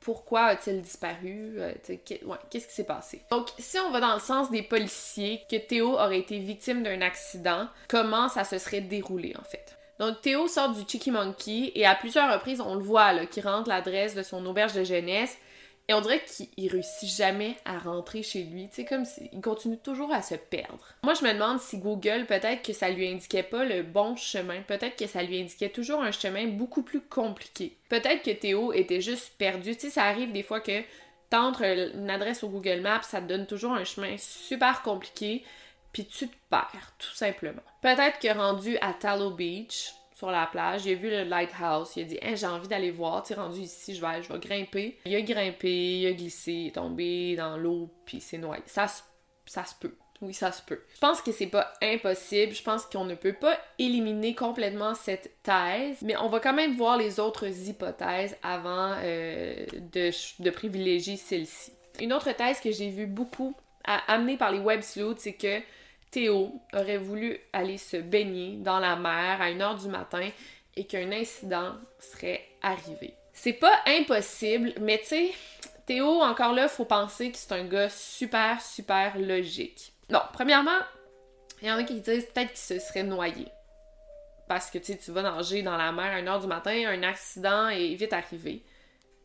pourquoi 0.00 0.46
a-t-il 0.46 0.82
disparu? 0.82 1.54
Euh, 1.58 1.72
qu'est-ce 2.50 2.66
qui 2.66 2.74
s'est 2.74 2.84
passé? 2.84 3.22
Donc, 3.30 3.48
si 3.58 3.78
on 3.78 3.92
va 3.92 4.00
dans 4.00 4.14
le 4.14 4.20
sens 4.20 4.50
des 4.50 4.62
policiers, 4.62 5.42
que 5.48 5.56
Théo 5.56 5.92
aurait 5.92 6.18
été 6.18 6.38
victime 6.38 6.82
d'un 6.82 7.00
accident, 7.00 7.68
comment 7.88 8.28
ça 8.28 8.42
se 8.42 8.58
serait 8.58 8.80
déroulé 8.80 9.34
en 9.38 9.44
fait? 9.44 9.76
Donc, 10.00 10.20
Théo 10.22 10.48
sort 10.48 10.70
du 10.70 10.82
Chicky 10.88 11.12
Monkey 11.12 11.70
et 11.76 11.86
à 11.86 11.94
plusieurs 11.94 12.32
reprises, 12.32 12.60
on 12.60 12.74
le 12.74 12.82
voit 12.82 13.12
là, 13.12 13.26
qui 13.26 13.40
rentre 13.40 13.68
l'adresse 13.68 14.16
de 14.16 14.24
son 14.24 14.44
auberge 14.44 14.72
de 14.72 14.82
jeunesse 14.82 15.38
et 15.88 15.94
on 15.94 16.00
dirait 16.00 16.24
qu'il 16.24 16.70
réussit 16.70 17.08
jamais 17.08 17.56
à 17.64 17.78
rentrer 17.78 18.22
chez 18.22 18.42
lui. 18.42 18.68
Tu 18.68 18.76
sais, 18.76 18.84
comme 18.84 19.04
s'il 19.04 19.40
continue 19.40 19.78
toujours 19.78 20.12
à 20.12 20.22
se 20.22 20.34
perdre. 20.34 20.94
Moi, 21.02 21.14
je 21.14 21.24
me 21.24 21.32
demande 21.32 21.60
si 21.60 21.78
Google, 21.78 22.24
peut-être 22.26 22.62
que 22.62 22.72
ça 22.72 22.88
lui 22.88 23.06
indiquait 23.06 23.42
pas 23.42 23.64
le 23.64 23.82
bon 23.82 24.16
chemin. 24.16 24.62
Peut-être 24.62 24.96
que 24.96 25.06
ça 25.06 25.22
lui 25.22 25.40
indiquait 25.40 25.68
toujours 25.68 26.02
un 26.02 26.12
chemin 26.12 26.46
beaucoup 26.46 26.82
plus 26.82 27.02
compliqué. 27.02 27.76
Peut-être 27.90 28.22
que 28.22 28.30
Théo 28.30 28.72
était 28.72 29.02
juste 29.02 29.34
perdu. 29.36 29.74
Tu 29.74 29.82
sais, 29.82 29.90
ça 29.90 30.04
arrive 30.04 30.32
des 30.32 30.42
fois 30.42 30.60
que 30.60 30.82
t'entres 31.34 31.62
une 31.62 32.10
adresse 32.10 32.44
au 32.44 32.48
Google 32.48 32.80
Maps, 32.80 33.02
ça 33.02 33.20
te 33.20 33.26
donne 33.26 33.46
toujours 33.46 33.72
un 33.72 33.84
chemin 33.84 34.16
super 34.18 34.82
compliqué, 34.82 35.44
puis 35.92 36.04
tu 36.04 36.28
te 36.28 36.36
perds, 36.48 36.92
tout 36.98 37.14
simplement. 37.14 37.62
Peut-être 37.82 38.20
que 38.20 38.32
rendu 38.32 38.78
à 38.80 38.92
Tallow 38.92 39.30
Beach, 39.30 39.94
sur 40.14 40.30
la 40.30 40.46
plage, 40.46 40.86
il 40.86 40.92
a 40.92 40.94
vu 40.94 41.10
le 41.10 41.24
lighthouse, 41.24 41.92
il 41.96 42.02
a 42.02 42.04
dit 42.04 42.18
j'ai 42.34 42.46
envie 42.46 42.68
d'aller 42.68 42.92
voir, 42.92 43.22
tu 43.22 43.34
rendu 43.34 43.60
ici, 43.60 43.94
je 43.94 44.00
vais, 44.00 44.22
je 44.22 44.32
vais 44.32 44.38
grimper. 44.38 44.98
Il 45.04 45.14
a 45.14 45.20
grimpé, 45.20 45.98
il 45.98 46.06
a 46.06 46.12
glissé, 46.12 46.52
il 46.52 46.66
est 46.68 46.74
tombé 46.76 47.34
dans 47.36 47.56
l'eau, 47.56 47.90
puis 48.06 48.20
c'est 48.20 48.38
noyé. 48.38 48.62
Ça, 48.66 48.86
se 48.86 49.74
peut. 49.80 49.94
Oui, 50.22 50.32
ça 50.32 50.52
se 50.52 50.62
peut. 50.62 50.80
Je 50.94 51.00
pense 51.00 51.20
que 51.20 51.32
c'est 51.32 51.48
pas 51.48 51.72
impossible. 51.82 52.54
Je 52.54 52.62
pense 52.62 52.86
qu'on 52.86 53.04
ne 53.04 53.16
peut 53.16 53.32
pas 53.32 53.58
éliminer 53.78 54.34
complètement 54.34 54.94
cette 54.94 55.42
thèse, 55.42 56.00
mais 56.02 56.16
on 56.16 56.28
va 56.28 56.38
quand 56.38 56.54
même 56.54 56.76
voir 56.76 56.96
les 56.96 57.18
autres 57.18 57.46
hypothèses 57.68 58.36
avant 58.42 58.94
euh, 59.02 59.66
de, 59.92 60.10
de 60.42 60.50
privilégier 60.50 61.16
celle-ci. 61.16 61.72
Une 62.00 62.12
autre 62.12 62.30
thèse 62.32 62.60
que 62.60 62.70
j'ai 62.70 62.88
vue 62.88 63.06
beaucoup 63.06 63.54
amenée 63.84 64.36
par 64.36 64.50
les 64.50 64.60
web 64.60 64.80
sleuths, 64.80 65.18
c'est 65.18 65.34
que 65.34 65.60
Théo 66.14 66.60
aurait 66.72 66.96
voulu 66.96 67.40
aller 67.52 67.76
se 67.76 67.96
baigner 67.96 68.58
dans 68.58 68.78
la 68.78 68.94
mer 68.94 69.42
à 69.42 69.50
1h 69.50 69.82
du 69.82 69.88
matin 69.88 70.30
et 70.76 70.86
qu'un 70.86 71.10
incident 71.10 71.72
serait 71.98 72.40
arrivé. 72.62 73.14
C'est 73.32 73.54
pas 73.54 73.80
impossible, 73.84 74.74
mais 74.80 74.98
tu 74.98 75.06
sais, 75.06 75.32
Théo, 75.86 76.22
encore 76.22 76.52
là, 76.52 76.68
faut 76.68 76.84
penser 76.84 77.32
que 77.32 77.36
c'est 77.36 77.50
un 77.50 77.64
gars 77.64 77.88
super, 77.88 78.62
super 78.62 79.18
logique. 79.18 79.92
Non, 80.08 80.20
premièrement, 80.32 80.78
il 81.60 81.66
y 81.66 81.72
en 81.72 81.78
a 81.78 81.82
qui 81.82 81.94
disent 81.94 82.26
peut-être 82.26 82.50
qu'il 82.50 82.58
se 82.58 82.78
serait 82.78 83.02
noyé. 83.02 83.48
Parce 84.46 84.70
que 84.70 84.78
tu 84.78 85.10
vas 85.10 85.22
nager 85.22 85.62
dans 85.62 85.76
la 85.76 85.90
mer 85.90 86.12
à 86.12 86.22
1h 86.22 86.42
du 86.42 86.46
matin, 86.46 86.90
un 86.90 87.02
accident 87.02 87.70
est 87.70 87.96
vite 87.96 88.12
arrivé. 88.12 88.62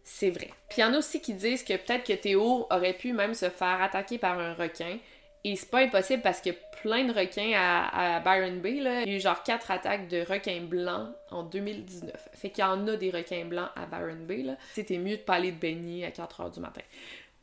C'est 0.03 0.31
vrai. 0.31 0.49
Puis 0.69 0.79
il 0.79 0.81
y 0.81 0.83
en 0.85 0.93
a 0.95 0.97
aussi 0.97 1.21
qui 1.21 1.35
disent 1.35 1.63
que 1.63 1.73
peut-être 1.73 2.03
que 2.03 2.13
Théo 2.13 2.65
aurait 2.71 2.93
pu 2.93 3.13
même 3.13 3.35
se 3.35 3.51
faire 3.51 3.79
attaquer 3.79 4.17
par 4.17 4.39
un 4.39 4.55
requin 4.55 4.97
et 5.43 5.55
c'est 5.55 5.69
pas 5.69 5.79
impossible 5.79 6.21
parce 6.21 6.41
qu'il 6.41 6.53
y 6.53 6.55
a 6.55 6.59
plein 6.81 7.05
de 7.05 7.13
requins 7.13 7.53
à, 7.55 8.19
Byron 8.19 8.59
Bay. 8.59 8.77
Il 8.77 8.83
y 8.83 8.87
a 8.87 9.17
eu 9.17 9.19
genre 9.19 9.41
quatre 9.43 9.71
attaques 9.71 10.09
de 10.09 10.21
requins 10.21 10.61
blancs 10.61 11.09
en 11.31 11.43
2019. 11.43 12.29
Fait 12.33 12.49
qu'il 12.49 12.63
y 12.63 12.67
en 12.67 12.87
a 12.87 12.95
des 12.97 13.09
requins 13.09 13.45
blancs 13.45 13.69
à 13.75 13.85
Byron 13.85 14.25
Bay. 14.25 14.45
C'était 14.73 14.97
mieux 14.97 15.17
de 15.17 15.21
pas 15.21 15.35
aller 15.35 15.51
de 15.51 15.57
baigner 15.57 16.05
à 16.05 16.11
4 16.11 16.41
heures 16.41 16.51
du 16.51 16.59
matin. 16.59 16.81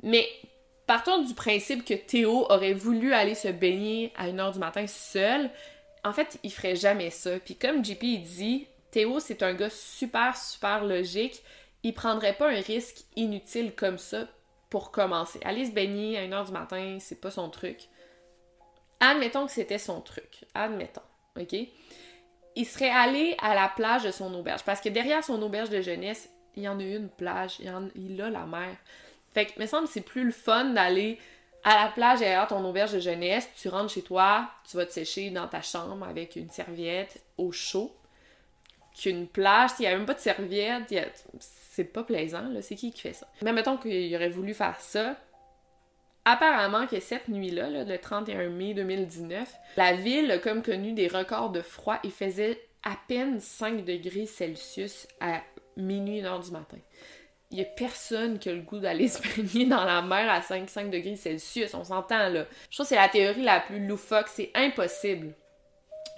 Mais 0.02 0.28
partons 0.86 1.22
du 1.22 1.34
principe 1.34 1.84
que 1.84 1.94
Théo 1.94 2.46
aurait 2.50 2.74
voulu 2.74 3.14
aller 3.14 3.34
se 3.34 3.48
baigner 3.48 4.12
à 4.16 4.24
1 4.24 4.38
heure 4.38 4.52
du 4.52 4.58
matin 4.58 4.86
seul. 4.86 5.50
En 6.04 6.12
fait, 6.12 6.38
il 6.42 6.52
ferait 6.52 6.76
jamais 6.76 7.10
ça. 7.10 7.38
Puis 7.38 7.56
comme 7.56 7.84
JP 7.84 8.04
dit, 8.22 8.66
Théo 8.90 9.20
c'est 9.20 9.42
un 9.42 9.54
gars 9.54 9.70
super 9.70 10.36
super 10.36 10.84
logique. 10.84 11.42
Il 11.82 11.94
prendrait 11.94 12.34
pas 12.34 12.50
un 12.50 12.60
risque 12.60 13.04
inutile 13.16 13.72
comme 13.74 13.98
ça 13.98 14.26
pour 14.70 14.90
commencer. 14.90 15.40
Aller 15.44 15.66
se 15.66 15.72
baigner 15.72 16.18
à 16.18 16.26
1h 16.26 16.46
du 16.46 16.52
matin, 16.52 16.98
c'est 17.00 17.20
pas 17.20 17.30
son 17.30 17.48
truc. 17.50 17.88
Admettons 19.00 19.46
que 19.46 19.52
c'était 19.52 19.78
son 19.78 20.00
truc. 20.00 20.44
Admettons. 20.54 21.02
OK? 21.38 21.54
Il 22.56 22.66
serait 22.66 22.90
allé 22.90 23.36
à 23.40 23.54
la 23.54 23.68
plage 23.68 24.04
de 24.04 24.10
son 24.10 24.32
auberge. 24.34 24.64
Parce 24.64 24.80
que 24.80 24.88
derrière 24.88 25.22
son 25.22 25.40
auberge 25.42 25.70
de 25.70 25.80
jeunesse, 25.80 26.30
il 26.56 26.62
y 26.62 26.68
en 26.68 26.78
a 26.80 26.82
une 26.82 27.10
plage. 27.10 27.58
Il, 27.60 28.20
a 28.20 28.30
la 28.30 28.46
mer. 28.46 28.76
Fait 29.32 29.46
que, 29.46 29.52
il 29.56 29.62
me 29.62 29.66
semble 29.66 29.86
c'est 29.86 30.00
plus 30.00 30.24
le 30.24 30.32
fun 30.32 30.70
d'aller 30.70 31.18
à 31.64 31.84
la 31.84 31.90
plage 31.90 32.20
derrière 32.20 32.46
ton 32.46 32.64
auberge 32.64 32.92
de 32.92 33.00
jeunesse. 33.00 33.48
Tu 33.56 33.68
rentres 33.68 33.92
chez 33.92 34.02
toi, 34.02 34.48
tu 34.68 34.78
vas 34.78 34.86
te 34.86 34.92
sécher 34.92 35.30
dans 35.30 35.48
ta 35.48 35.60
chambre 35.60 36.06
avec 36.06 36.36
une 36.36 36.50
serviette 36.50 37.22
au 37.36 37.52
chaud. 37.52 37.94
Qu'une 38.96 39.28
plage, 39.28 39.72
il 39.78 39.82
n'y 39.82 39.88
a 39.88 39.96
même 39.96 40.06
pas 40.06 40.14
de 40.14 40.20
serviette 40.20 40.90
c'est 41.76 41.84
pas 41.84 42.04
plaisant, 42.04 42.48
là. 42.48 42.62
C'est 42.62 42.74
qui 42.74 42.90
qui 42.90 43.02
fait 43.02 43.12
ça? 43.12 43.28
Mais 43.42 43.52
mettons 43.52 43.76
qu'il 43.76 44.14
aurait 44.16 44.30
voulu 44.30 44.54
faire 44.54 44.80
ça. 44.80 45.14
Apparemment 46.24 46.86
que 46.86 47.00
cette 47.00 47.28
nuit-là, 47.28 47.84
le 47.84 47.98
31 47.98 48.48
mai 48.48 48.72
2019, 48.72 49.54
la 49.76 49.92
ville 49.92 50.40
comme 50.42 50.62
connu 50.62 50.94
des 50.94 51.06
records 51.06 51.50
de 51.50 51.60
froid 51.60 51.98
et 52.02 52.08
faisait 52.08 52.58
à 52.82 52.96
peine 53.08 53.40
5 53.40 53.84
degrés 53.84 54.24
Celsius 54.24 55.06
à 55.20 55.42
minuit, 55.76 56.22
1 56.22 56.24
heure 56.24 56.40
du 56.40 56.50
matin. 56.50 56.78
Il 57.50 57.58
y 57.58 57.60
a 57.60 57.66
personne 57.66 58.38
qui 58.38 58.48
a 58.48 58.54
le 58.54 58.62
goût 58.62 58.78
d'aller 58.78 59.08
se 59.08 59.20
baigner 59.20 59.66
dans 59.66 59.84
la 59.84 60.00
mer 60.00 60.30
à 60.30 60.40
5, 60.40 60.70
5 60.70 60.90
degrés 60.90 61.16
Celsius, 61.16 61.74
on 61.74 61.84
s'entend 61.84 62.30
là. 62.30 62.46
Je 62.70 62.76
trouve 62.76 62.86
que 62.86 62.88
c'est 62.88 62.96
la 62.96 63.10
théorie 63.10 63.42
la 63.42 63.60
plus 63.60 63.86
loufoque, 63.86 64.28
c'est 64.28 64.50
impossible 64.54 65.34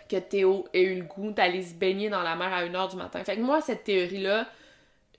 que 0.09 0.17
Théo 0.17 0.67
ait 0.73 0.83
eu 0.83 0.95
le 1.01 1.05
goût 1.05 1.33
d'aller 1.33 1.63
se 1.63 1.75
baigner 1.75 2.09
dans 2.09 2.23
la 2.23 2.37
mer 2.37 2.53
à 2.53 2.61
1 2.61 2.75
heure 2.77 2.89
du 2.89 2.97
matin. 2.97 3.23
Fait 3.25 3.37
que 3.37 3.43
moi, 3.43 3.61
cette 3.61 3.85
théorie-là, 3.85 4.47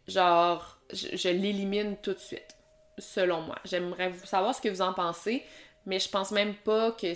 genre, 0.10 0.80
je, 0.91 1.30
l'élimine 1.30 1.98
tout 1.98 2.13
de 2.13 2.19
suite, 2.19 2.56
selon 2.98 3.41
moi. 3.41 3.56
J'aimerais 3.65 4.12
savoir 4.26 4.56
ce 4.56 4.62
que 4.62 4.69
vous 4.69 4.82
en 4.82 4.93
pensez, 4.93 5.43
mais 5.86 6.00
je 6.00 6.10
pense 6.10 6.32
même 6.32 6.56
pas 6.56 6.91
que 6.91 7.13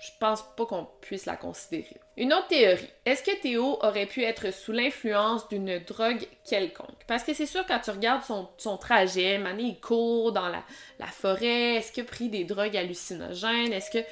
je 0.00 0.10
pense 0.18 0.42
pas 0.56 0.66
qu'on 0.66 0.86
puisse 1.00 1.24
la 1.24 1.36
considérer. 1.36 1.96
Une 2.16 2.32
autre 2.32 2.48
théorie. 2.48 2.90
Est-ce 3.06 3.22
que 3.22 3.40
Théo 3.40 3.78
aurait 3.82 4.06
pu 4.06 4.22
être 4.22 4.52
sous 4.52 4.72
l'influence 4.72 5.48
d'une 5.48 5.78
drogue 5.78 6.26
quelconque? 6.44 7.04
Parce 7.06 7.22
que 7.22 7.32
c'est 7.32 7.46
sûr, 7.46 7.64
quand 7.66 7.78
tu 7.78 7.90
regardes 7.90 8.22
son, 8.22 8.76
trajet, 8.76 9.38
Mané, 9.38 9.62
il 9.62 9.80
court 9.80 10.32
dans 10.32 10.48
la, 10.48 10.62
la 10.98 11.06
forêt, 11.06 11.76
est-ce 11.76 11.92
qu'il 11.92 12.02
a 12.02 12.06
pris 12.06 12.28
des 12.28 12.44
drogues 12.44 12.76
hallucinogènes? 12.76 13.72
Est-ce 13.72 13.90
que 13.90 14.04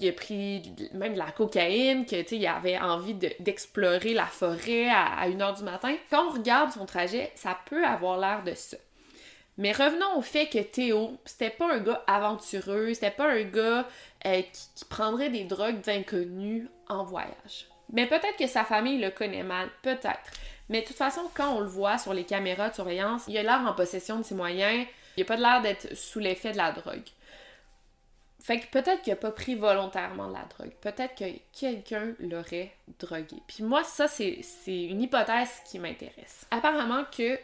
il 0.00 0.08
a 0.08 0.12
pris 0.12 0.62
même 0.92 1.14
de 1.14 1.18
la 1.18 1.30
cocaïne, 1.30 2.06
que 2.06 2.34
il 2.34 2.46
avait 2.46 2.78
envie 2.78 3.14
d'explorer 3.14 4.14
la 4.14 4.26
forêt 4.26 4.88
à, 4.88 5.28
1h 5.28 5.58
du 5.58 5.64
matin. 5.64 5.94
Quand 6.10 6.28
on 6.28 6.30
regarde 6.30 6.72
son 6.72 6.86
trajet, 6.86 7.32
ça 7.34 7.58
peut 7.66 7.84
avoir 7.84 8.18
l'air 8.18 8.42
de 8.44 8.54
ça. 8.54 8.76
Mais 9.56 9.72
revenons 9.72 10.16
au 10.16 10.22
fait 10.22 10.46
que 10.46 10.58
Théo, 10.58 11.16
c'était 11.24 11.50
pas 11.50 11.72
un 11.72 11.78
gars 11.78 12.02
aventureux, 12.06 12.92
c'était 12.92 13.10
pas 13.10 13.30
un 13.30 13.42
gars 13.42 13.86
euh, 14.26 14.42
qui, 14.42 14.84
prendrait 14.86 15.30
des 15.30 15.44
drogues 15.44 15.80
d'inconnus 15.80 16.68
en 16.88 17.04
voyage. 17.04 17.68
Mais 17.92 18.06
peut-être 18.06 18.36
que 18.36 18.48
sa 18.48 18.64
famille 18.64 18.98
le 18.98 19.10
connaît 19.10 19.44
mal, 19.44 19.68
peut-être. 19.82 20.30
Mais 20.68 20.80
de 20.80 20.86
toute 20.86 20.96
façon, 20.96 21.22
quand 21.34 21.54
on 21.54 21.60
le 21.60 21.68
voit 21.68 21.98
sur 21.98 22.14
les 22.14 22.24
caméras 22.24 22.70
de 22.70 22.74
surveillance, 22.74 23.24
il 23.28 23.38
a 23.38 23.42
l'air 23.42 23.60
en 23.66 23.74
possession 23.74 24.18
de 24.18 24.24
ses 24.24 24.34
moyens, 24.34 24.86
il 25.16 25.22
a 25.22 25.26
pas 25.26 25.36
l'air 25.36 25.62
d'être 25.62 25.94
sous 25.94 26.18
l'effet 26.18 26.52
de 26.52 26.56
la 26.56 26.72
drogue. 26.72 27.04
Fait 28.44 28.60
que 28.60 28.66
peut-être 28.66 29.00
qu'il 29.00 29.10
a 29.14 29.16
pas 29.16 29.30
pris 29.30 29.54
volontairement 29.54 30.28
la 30.28 30.44
drogue. 30.44 30.74
Peut-être 30.82 31.14
que 31.14 31.24
quelqu'un 31.58 32.12
l'aurait 32.20 32.74
drogué. 32.98 33.36
Puis 33.46 33.64
moi, 33.64 33.82
ça, 33.84 34.06
c'est 34.06 34.42
une 34.66 35.00
hypothèse 35.00 35.62
qui 35.64 35.78
m'intéresse. 35.78 36.46
Apparemment 36.50 37.04
que 37.10 37.38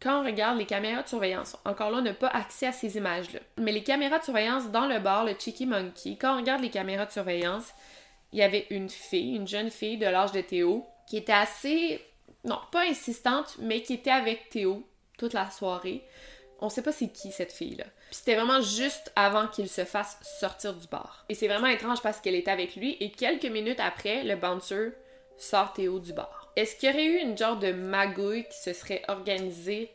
quand 0.00 0.22
on 0.22 0.24
regarde 0.24 0.56
les 0.56 0.64
caméras 0.64 1.02
de 1.02 1.08
surveillance, 1.08 1.58
encore 1.66 1.90
là, 1.90 1.98
on 1.98 2.00
n'a 2.00 2.14
pas 2.14 2.28
accès 2.28 2.68
à 2.68 2.72
ces 2.72 2.96
images-là. 2.96 3.40
Mais 3.58 3.70
les 3.70 3.82
caméras 3.82 4.18
de 4.18 4.24
surveillance 4.24 4.70
dans 4.70 4.86
le 4.86 4.98
bar, 4.98 5.26
le 5.26 5.34
Cheeky 5.38 5.66
Monkey, 5.66 6.16
quand 6.18 6.32
on 6.32 6.38
regarde 6.38 6.62
les 6.62 6.70
caméras 6.70 7.04
de 7.04 7.12
surveillance, 7.12 7.74
il 8.32 8.38
y 8.38 8.42
avait 8.42 8.66
une 8.70 8.88
fille, 8.88 9.36
une 9.36 9.46
jeune 9.46 9.70
fille 9.70 9.98
de 9.98 10.06
l'âge 10.06 10.32
de 10.32 10.40
Théo, 10.40 10.86
qui 11.06 11.18
était 11.18 11.32
assez, 11.32 12.02
non, 12.44 12.60
pas 12.72 12.86
insistante, 12.88 13.58
mais 13.60 13.82
qui 13.82 13.92
était 13.92 14.10
avec 14.10 14.48
Théo 14.48 14.88
toute 15.18 15.34
la 15.34 15.50
soirée. 15.50 16.02
On 16.60 16.68
sait 16.68 16.82
pas 16.82 16.92
c'est 16.92 17.08
qui 17.08 17.32
cette 17.32 17.52
fille-là. 17.52 17.84
Puis 18.06 18.16
c'était 18.16 18.34
vraiment 18.34 18.60
juste 18.60 19.12
avant 19.14 19.46
qu'il 19.46 19.68
se 19.68 19.84
fasse 19.84 20.18
sortir 20.40 20.74
du 20.74 20.86
bar. 20.88 21.24
Et 21.28 21.34
c'est 21.34 21.48
vraiment 21.48 21.66
étrange 21.66 22.00
parce 22.02 22.20
qu'elle 22.20 22.34
était 22.34 22.50
avec 22.50 22.76
lui 22.76 22.96
et 23.00 23.10
quelques 23.10 23.46
minutes 23.46 23.80
après, 23.80 24.24
le 24.24 24.36
bouncer 24.36 24.92
sort 25.36 25.72
Théo 25.72 25.98
du 25.98 26.12
bar. 26.12 26.50
Est-ce 26.56 26.76
qu'il 26.76 26.88
y 26.88 26.92
aurait 26.92 27.04
eu 27.04 27.18
une 27.18 27.36
genre 27.36 27.58
de 27.58 27.72
magouille 27.72 28.44
qui 28.44 28.58
se 28.58 28.72
serait 28.72 29.02
organisée 29.08 29.90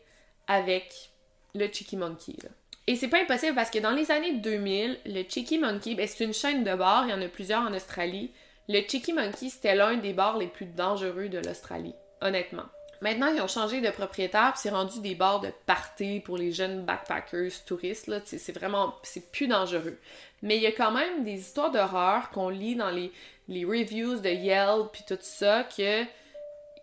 avec 0.47 1.11
le 1.55 1.65
Cheeky 1.65 1.97
Monkey? 1.97 2.33
Là? 2.43 2.49
Et 2.87 2.95
c'est 2.95 3.07
pas 3.07 3.21
impossible 3.21 3.55
parce 3.55 3.69
que 3.69 3.79
dans 3.79 3.91
les 3.91 4.11
années 4.11 4.33
2000, 4.33 4.99
le 5.05 5.23
Cheeky 5.27 5.57
Monkey, 5.57 5.95
ben 5.95 6.07
c'est 6.07 6.23
une 6.23 6.33
chaîne 6.33 6.63
de 6.63 6.75
bars, 6.75 7.05
il 7.05 7.11
y 7.11 7.13
en 7.13 7.21
a 7.21 7.27
plusieurs 7.27 7.61
en 7.61 7.73
Australie. 7.73 8.31
Le 8.69 8.81
Cheeky 8.81 9.13
Monkey, 9.13 9.49
c'était 9.49 9.75
l'un 9.75 9.97
des 9.97 10.13
bars 10.13 10.37
les 10.37 10.47
plus 10.47 10.65
dangereux 10.65 11.29
de 11.29 11.39
l'Australie, 11.39 11.95
honnêtement. 12.21 12.65
Maintenant, 13.01 13.33
ils 13.33 13.41
ont 13.41 13.47
changé 13.47 13.81
de 13.81 13.89
propriétaire, 13.89 14.53
c'est 14.55 14.69
rendu 14.69 15.01
des 15.01 15.15
bars 15.15 15.39
de 15.39 15.49
party 15.65 16.19
pour 16.19 16.37
les 16.37 16.51
jeunes 16.51 16.85
backpackers, 16.85 17.51
touristes, 17.65 18.11
c'est 18.25 18.51
vraiment, 18.51 18.93
c'est 19.01 19.31
plus 19.31 19.47
dangereux. 19.47 19.97
Mais 20.43 20.57
il 20.57 20.61
y 20.61 20.67
a 20.67 20.71
quand 20.71 20.91
même 20.91 21.23
des 21.23 21.39
histoires 21.39 21.71
d'horreur 21.71 22.29
qu'on 22.29 22.49
lit 22.49 22.75
dans 22.75 22.91
les, 22.91 23.11
les 23.47 23.65
reviews 23.65 24.17
de 24.17 24.29
Yelp, 24.29 24.91
puis 24.91 25.03
tout 25.07 25.17
ça, 25.19 25.63
que 25.63 26.03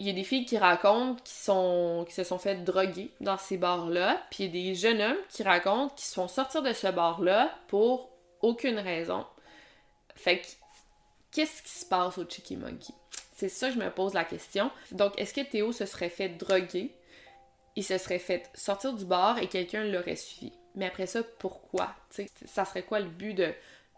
il 0.00 0.06
y 0.06 0.10
a 0.10 0.12
des 0.12 0.24
filles 0.24 0.44
qui 0.44 0.58
racontent 0.58 1.20
qui 1.24 1.34
sont 1.34 2.04
qui 2.08 2.14
se 2.14 2.22
sont 2.22 2.38
fait 2.38 2.62
droguer 2.62 3.10
dans 3.20 3.36
ces 3.36 3.56
bars-là, 3.56 4.20
puis 4.30 4.44
il 4.44 4.46
y 4.46 4.48
a 4.48 4.72
des 4.72 4.74
jeunes 4.76 5.00
hommes 5.00 5.22
qui 5.28 5.42
racontent 5.42 5.92
qu'ils 5.94 6.06
se 6.06 6.14
font 6.14 6.28
sortir 6.28 6.62
de 6.62 6.72
ce 6.72 6.86
bar-là 6.88 7.52
pour 7.66 8.10
aucune 8.40 8.78
raison. 8.78 9.26
Fait 10.14 10.38
que 10.38 10.46
qu'est-ce 11.32 11.62
qui 11.62 11.70
se 11.70 11.84
passe 11.84 12.18
au 12.18 12.24
Chicky 12.28 12.56
Monkey? 12.56 12.92
C'est 13.38 13.48
ça 13.48 13.68
que 13.68 13.74
je 13.74 13.78
me 13.78 13.88
pose 13.88 14.14
la 14.14 14.24
question. 14.24 14.68
Donc, 14.90 15.12
est-ce 15.16 15.32
que 15.32 15.42
Théo 15.42 15.70
se 15.70 15.86
serait 15.86 16.08
fait 16.08 16.30
droguer? 16.30 16.90
Il 17.76 17.84
se 17.84 17.96
serait 17.96 18.18
fait 18.18 18.50
sortir 18.52 18.92
du 18.94 19.04
bar 19.04 19.38
et 19.38 19.46
quelqu'un 19.46 19.84
l'aurait 19.84 20.16
suivi. 20.16 20.52
Mais 20.74 20.86
après 20.86 21.06
ça, 21.06 21.22
pourquoi? 21.22 21.94
ça 22.46 22.64
serait 22.64 22.82
quoi 22.82 22.98
le 22.98 23.08
but 23.08 23.34
de, 23.34 23.54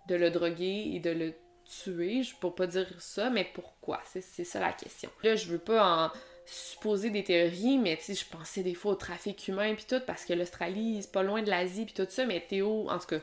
de 0.09 0.14
le 0.14 0.31
droguer 0.31 0.90
et 0.92 1.00
de 1.00 1.09
le 1.09 1.33
tuer? 1.64 2.22
Je 2.22 2.37
peux 2.37 2.50
pas 2.50 2.66
dire 2.66 2.87
ça, 2.98 3.31
mais 3.31 3.46
pourquoi? 3.55 4.03
C'est 4.05 4.44
ça 4.44 4.61
la 4.61 4.74
question. 4.74 5.09
Là, 5.22 5.37
je 5.37 5.46
veux 5.46 5.59
pas 5.59 6.05
en 6.05 6.11
supposer 6.44 7.09
des 7.09 7.24
théories, 7.24 7.79
mais 7.79 7.96
tu 7.96 8.14
je 8.14 8.26
pensais 8.26 8.62
des 8.62 8.74
fois 8.74 8.92
au 8.92 8.96
trafic 8.96 9.48
humain 9.48 9.74
puis 9.74 9.87
tout, 9.88 10.03
parce 10.07 10.26
que 10.26 10.35
l'Australie, 10.35 10.98
c'est 11.00 11.12
pas 11.12 11.22
loin 11.22 11.40
de 11.40 11.48
l'Asie 11.48 11.87
puis 11.87 11.94
tout 11.94 12.07
ça, 12.11 12.26
mais 12.26 12.44
Théo, 12.46 12.90
en 12.90 12.98
tout 12.98 13.07
cas, 13.07 13.20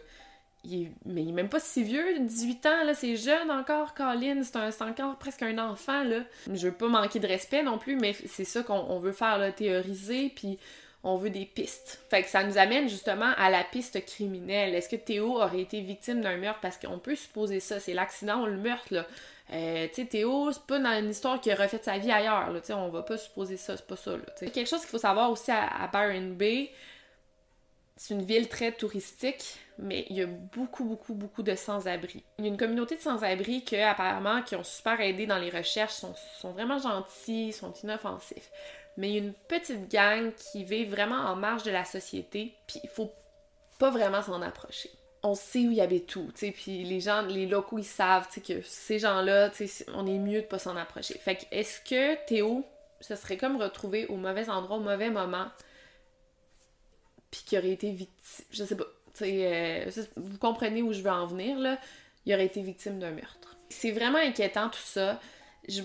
mais 1.06 1.24
il 1.24 1.30
est 1.30 1.34
même 1.34 1.50
pas 1.50 1.60
si 1.60 1.84
vieux, 1.84 2.20
18 2.20 2.66
ans, 2.66 2.84
là, 2.86 2.94
c'est 2.94 3.16
jeune 3.16 3.52
encore, 3.52 3.94
Colin, 3.94 4.42
c'est 4.44 4.82
encore 4.82 5.18
presque 5.18 5.44
un 5.44 5.58
enfant, 5.58 6.04
là. 6.04 6.22
Je 6.54 6.68
veux 6.68 6.74
pas 6.74 6.88
manquer 6.88 7.20
de 7.20 7.28
respect 7.28 7.64
non 7.64 7.78
plus, 7.78 7.96
mais 7.96 8.14
c'est 8.14 8.46
ça 8.46 8.64
qu'on 8.64 9.00
veut 9.00 9.12
faire, 9.12 9.38
là, 9.38 9.52
théoriser, 9.52 10.32
puis 10.36 10.58
on 11.04 11.16
veut 11.16 11.30
des 11.30 11.46
pistes. 11.46 12.02
Fait 12.10 12.24
que 12.24 12.30
ça 12.30 12.44
nous 12.44 12.58
amène 12.58 12.90
justement 12.90 13.32
à 13.38 13.50
la 13.50 13.64
piste 13.64 14.04
criminelle. 14.06 14.76
Est-ce 14.76 14.90
que 14.90 14.96
Théo 14.96 15.42
aurait 15.42 15.62
été 15.62 15.80
victime 15.82 16.22
d'un 16.22 16.38
meurtre? 16.38 16.60
Parce 16.62 16.78
qu'on 16.78 17.00
peut 17.00 17.16
supposer 17.16 17.60
ça, 17.60 17.80
c'est 17.80 17.94
l'accident 17.94 18.42
ou 18.42 18.46
le 18.46 18.58
meurtre, 18.58 18.94
là. 18.94 19.06
Euh, 19.54 19.88
tu 19.88 20.02
sais, 20.02 20.06
Théo, 20.06 20.52
c'est 20.52 20.64
pas 20.64 20.80
dans 20.80 21.00
une 21.00 21.10
histoire 21.10 21.40
qui 21.40 21.50
a 21.52 21.56
refait 21.56 21.80
sa 21.82 21.98
vie 21.98 22.12
ailleurs, 22.12 22.52
là, 22.52 22.60
tu 22.60 22.74
on 22.74 22.90
va 22.90 23.02
pas 23.02 23.18
supposer 23.18 23.56
ça, 23.56 23.78
c'est 23.78 23.88
pas 23.88 23.96
ça, 23.96 24.12
là, 24.12 24.50
Quelque 24.50 24.68
chose 24.68 24.82
qu'il 24.82 24.90
faut 24.90 24.98
savoir 24.98 25.32
aussi 25.32 25.52
à, 25.52 25.84
à 25.84 25.88
Byron 25.88 26.36
Bay, 26.36 26.70
c'est 27.98 28.14
une 28.14 28.24
ville 28.24 28.48
très 28.48 28.72
touristique, 28.72 29.58
mais 29.80 30.06
il 30.10 30.18
y 30.18 30.22
a 30.22 30.28
beaucoup, 30.28 30.84
beaucoup, 30.84 31.16
beaucoup 31.16 31.44
de 31.44 31.56
sans-abri. 31.56 32.24
Il 32.38 32.46
y 32.46 32.48
a 32.48 32.52
une 32.52 32.58
communauté 32.58 32.96
de 32.96 33.02
sans-abri 33.02 33.64
qui, 33.64 33.76
apparemment, 33.78 34.44
qui 34.44 34.56
ont 34.56 34.64
super 34.64 35.02
aidé 35.02 35.26
dans 35.26 35.40
les 35.40 35.50
recherches, 35.50 35.94
sont, 35.94 36.52
vraiment 36.52 36.78
gentils, 36.78 37.52
sont 37.54 37.74
inoffensifs. 37.84 38.52
Mais 38.98 39.10
il 39.10 39.14
y 39.14 39.20
a 39.20 39.24
une 39.24 39.34
petite 39.34 39.92
gang 39.92 40.32
qui 40.36 40.64
vit 40.64 40.86
vraiment 40.86 41.18
en 41.18 41.36
marge 41.36 41.64
de 41.64 41.72
la 41.72 41.86
société, 41.86 42.54
puis 42.68 42.80
il 42.84 42.90
faut 42.90 43.12
pas 43.80 43.90
vraiment 43.90 44.22
s'en 44.22 44.42
approcher. 44.42 44.92
On 45.24 45.34
sait 45.34 45.66
où 45.66 45.72
il 45.72 45.78
y 45.78 45.82
avait 45.82 46.02
tout, 46.02 46.32
tu 46.36 46.48
sais, 46.48 46.52
puis 46.52 46.84
les 46.84 47.00
gens, 47.00 47.24
les 47.24 47.48
locaux, 47.48 47.80
ils 47.80 47.84
savent, 47.84 48.28
que 48.28 48.62
ces 48.62 49.00
gens-là, 49.00 49.52
on 49.94 50.06
est 50.06 50.20
mieux 50.20 50.42
de 50.42 50.46
pas 50.46 50.60
s'en 50.60 50.78
approcher. 50.78 51.18
Fait 51.18 51.36
que, 51.36 51.44
est-ce 51.52 51.82
que 51.82 52.26
Théo 52.28 52.64
se 53.02 53.16
serait 53.16 53.38
comme 53.38 53.58
retrouvé 53.58 54.06
au 54.08 54.16
mauvais 54.16 54.50
endroit, 54.50 54.78
au 54.78 54.82
mauvais 54.82 55.10
moment, 55.10 55.48
puis 57.32 57.42
qui 57.46 57.58
aurait 57.58 57.72
été 57.72 57.92
victime, 57.92 58.46
je 58.52 58.64
sais 58.64 58.76
pas, 58.76 58.86
euh, 59.22 59.90
vous 60.16 60.38
comprenez 60.38 60.82
où 60.82 60.94
je 60.94 61.02
veux 61.02 61.12
en 61.12 61.26
venir, 61.26 61.58
là, 61.58 61.78
il 62.26 62.34
aurait 62.34 62.46
été 62.46 62.62
victime 62.62 63.00
d'un 63.00 63.12
meurtre. 63.12 63.58
C'est 63.70 63.92
vraiment 63.92 64.20
inquiétant 64.20 64.70
tout 64.70 64.80
ça. 64.84 65.20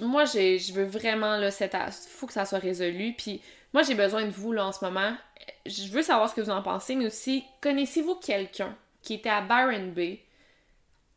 moi, 0.00 0.24
je 0.24 0.72
veux 0.72 0.84
vraiment, 0.84 1.36
là, 1.36 1.50
cette, 1.50 1.76
faut 2.08 2.26
que 2.26 2.32
ça 2.32 2.44
soit 2.44 2.58
résolu, 2.58 3.14
puis 3.16 3.40
moi, 3.72 3.82
j'ai 3.82 3.94
besoin 3.94 4.24
de 4.24 4.30
vous, 4.30 4.52
là, 4.52 4.66
en 4.66 4.72
ce 4.72 4.84
moment. 4.84 5.14
Je 5.66 5.88
veux 5.88 6.02
savoir 6.02 6.28
ce 6.28 6.34
que 6.34 6.40
vous 6.40 6.50
en 6.50 6.62
pensez, 6.62 6.94
mais 6.94 7.06
aussi, 7.06 7.44
connaissez-vous 7.60 8.16
quelqu'un 8.16 8.76
qui 9.02 9.14
était 9.14 9.30
à 9.30 9.40
Byron 9.40 9.92
Bay 9.92 10.20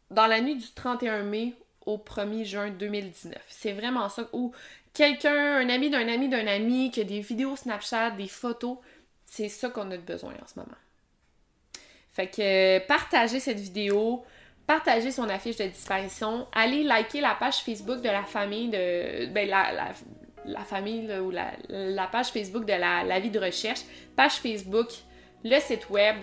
dans 0.09 0.27
la 0.27 0.41
nuit 0.41 0.55
du 0.55 0.71
31 0.73 1.23
mai 1.23 1.53
au 1.85 1.97
1er 1.97 2.45
juin 2.45 2.69
2019? 2.69 3.37
C'est 3.49 3.73
vraiment 3.73 4.09
ça. 4.09 4.27
Ou 4.33 4.53
quelqu'un, 4.93 5.57
un 5.57 5.69
ami 5.69 5.89
d'un 5.89 6.07
ami 6.07 6.29
d'un 6.29 6.47
ami, 6.47 6.91
qui 6.91 7.01
a 7.01 7.03
des 7.03 7.19
vidéos 7.19 7.55
Snapchat, 7.55 8.11
des 8.11 8.27
photos. 8.27 8.77
C'est 9.25 9.49
ça 9.49 9.69
qu'on 9.69 9.89
a 9.91 9.97
besoin 9.97 10.33
en 10.33 10.47
ce 10.47 10.59
moment. 10.59 10.77
Fait 12.13 12.27
que 12.27 12.79
partagez 12.87 13.39
cette 13.39 13.59
vidéo, 13.59 14.23
partagez 14.65 15.11
son 15.11 15.27
affiche 15.29 15.57
de 15.57 15.65
disparition, 15.65 16.47
allez 16.53 16.83
liker 16.83 17.19
la 17.19 17.35
page 17.35 17.57
Facebook 17.57 18.01
de 18.01 18.09
la 18.09 18.23
famille 18.23 18.69
de. 18.69 19.25
Ben, 19.27 19.49
la, 19.49 20.63
famille 20.63 21.11
ou 21.19 21.31
la, 21.31 22.07
page 22.07 22.27
Facebook 22.27 22.65
de 22.65 22.73
la, 22.73 23.03
la, 23.03 23.19
vie 23.19 23.31
de 23.31 23.39
recherche, 23.39 23.81
page 24.15 24.33
Facebook, 24.33 24.87
le 25.43 25.59
site 25.59 25.89
web. 25.89 26.15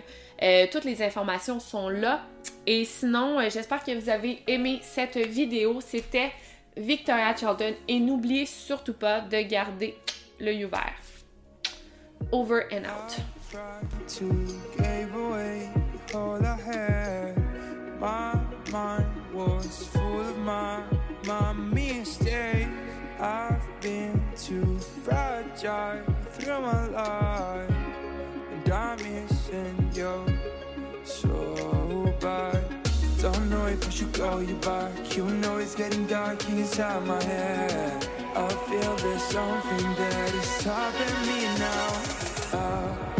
Euh, 0.43 0.67
toutes 0.71 0.85
les 0.85 1.03
informations 1.03 1.61
sont 1.61 1.89
là. 1.89 2.23
Et 2.67 2.85
sinon, 2.85 3.39
euh, 3.39 3.49
j'espère 3.51 3.85
que 3.85 3.93
vous 3.93 4.09
avez 4.09 4.43
aimé 4.47 4.81
cette 4.83 5.17
vidéo. 5.17 5.81
C'était 5.81 6.33
Victoria 6.77 7.35
Charlton. 7.37 7.75
Et 7.87 8.01
n'oubliez 8.01 8.47
surtout 8.47 8.95
pas 8.95 9.21
de 9.21 9.41
garder 9.43 9.95
l'œil 10.41 10.65
ouvert. 10.65 10.95
Over 12.31 12.61
and 12.61 12.87
out. 12.87 13.19
I 16.45 16.57
had. 16.57 18.01
My 18.01 18.39
mind 18.71 19.33
was 19.33 19.87
full 19.89 20.21
of 20.21 20.39
my, 20.39 20.83
my 21.27 21.53
mistakes. 21.53 22.69
I've 23.19 23.63
been 23.81 24.21
too 24.37 24.79
fragile 24.79 26.03
through 26.33 26.61
my 26.61 26.87
life. 26.89 27.71
And 28.53 28.73
I'm 28.73 28.99
you 29.95 30.27
so 31.05 32.15
bad. 32.21 32.65
Don't 33.21 33.51
know 33.51 33.67
if 33.67 33.87
I 33.87 33.91
should 33.91 34.13
call 34.13 34.43
you 34.43 34.55
back. 34.57 35.17
You 35.17 35.25
know 35.25 35.59
it's 35.59 35.75
getting 35.75 36.07
dark 36.07 36.45
inside 36.49 37.07
my 37.07 37.23
head. 37.23 38.09
I 38.35 38.49
feel 38.49 38.97
there's 38.97 39.23
something 39.23 39.95
that 39.95 40.35
is 40.35 40.45
stopping 40.45 41.27
me 41.27 41.45
far 42.63 43.12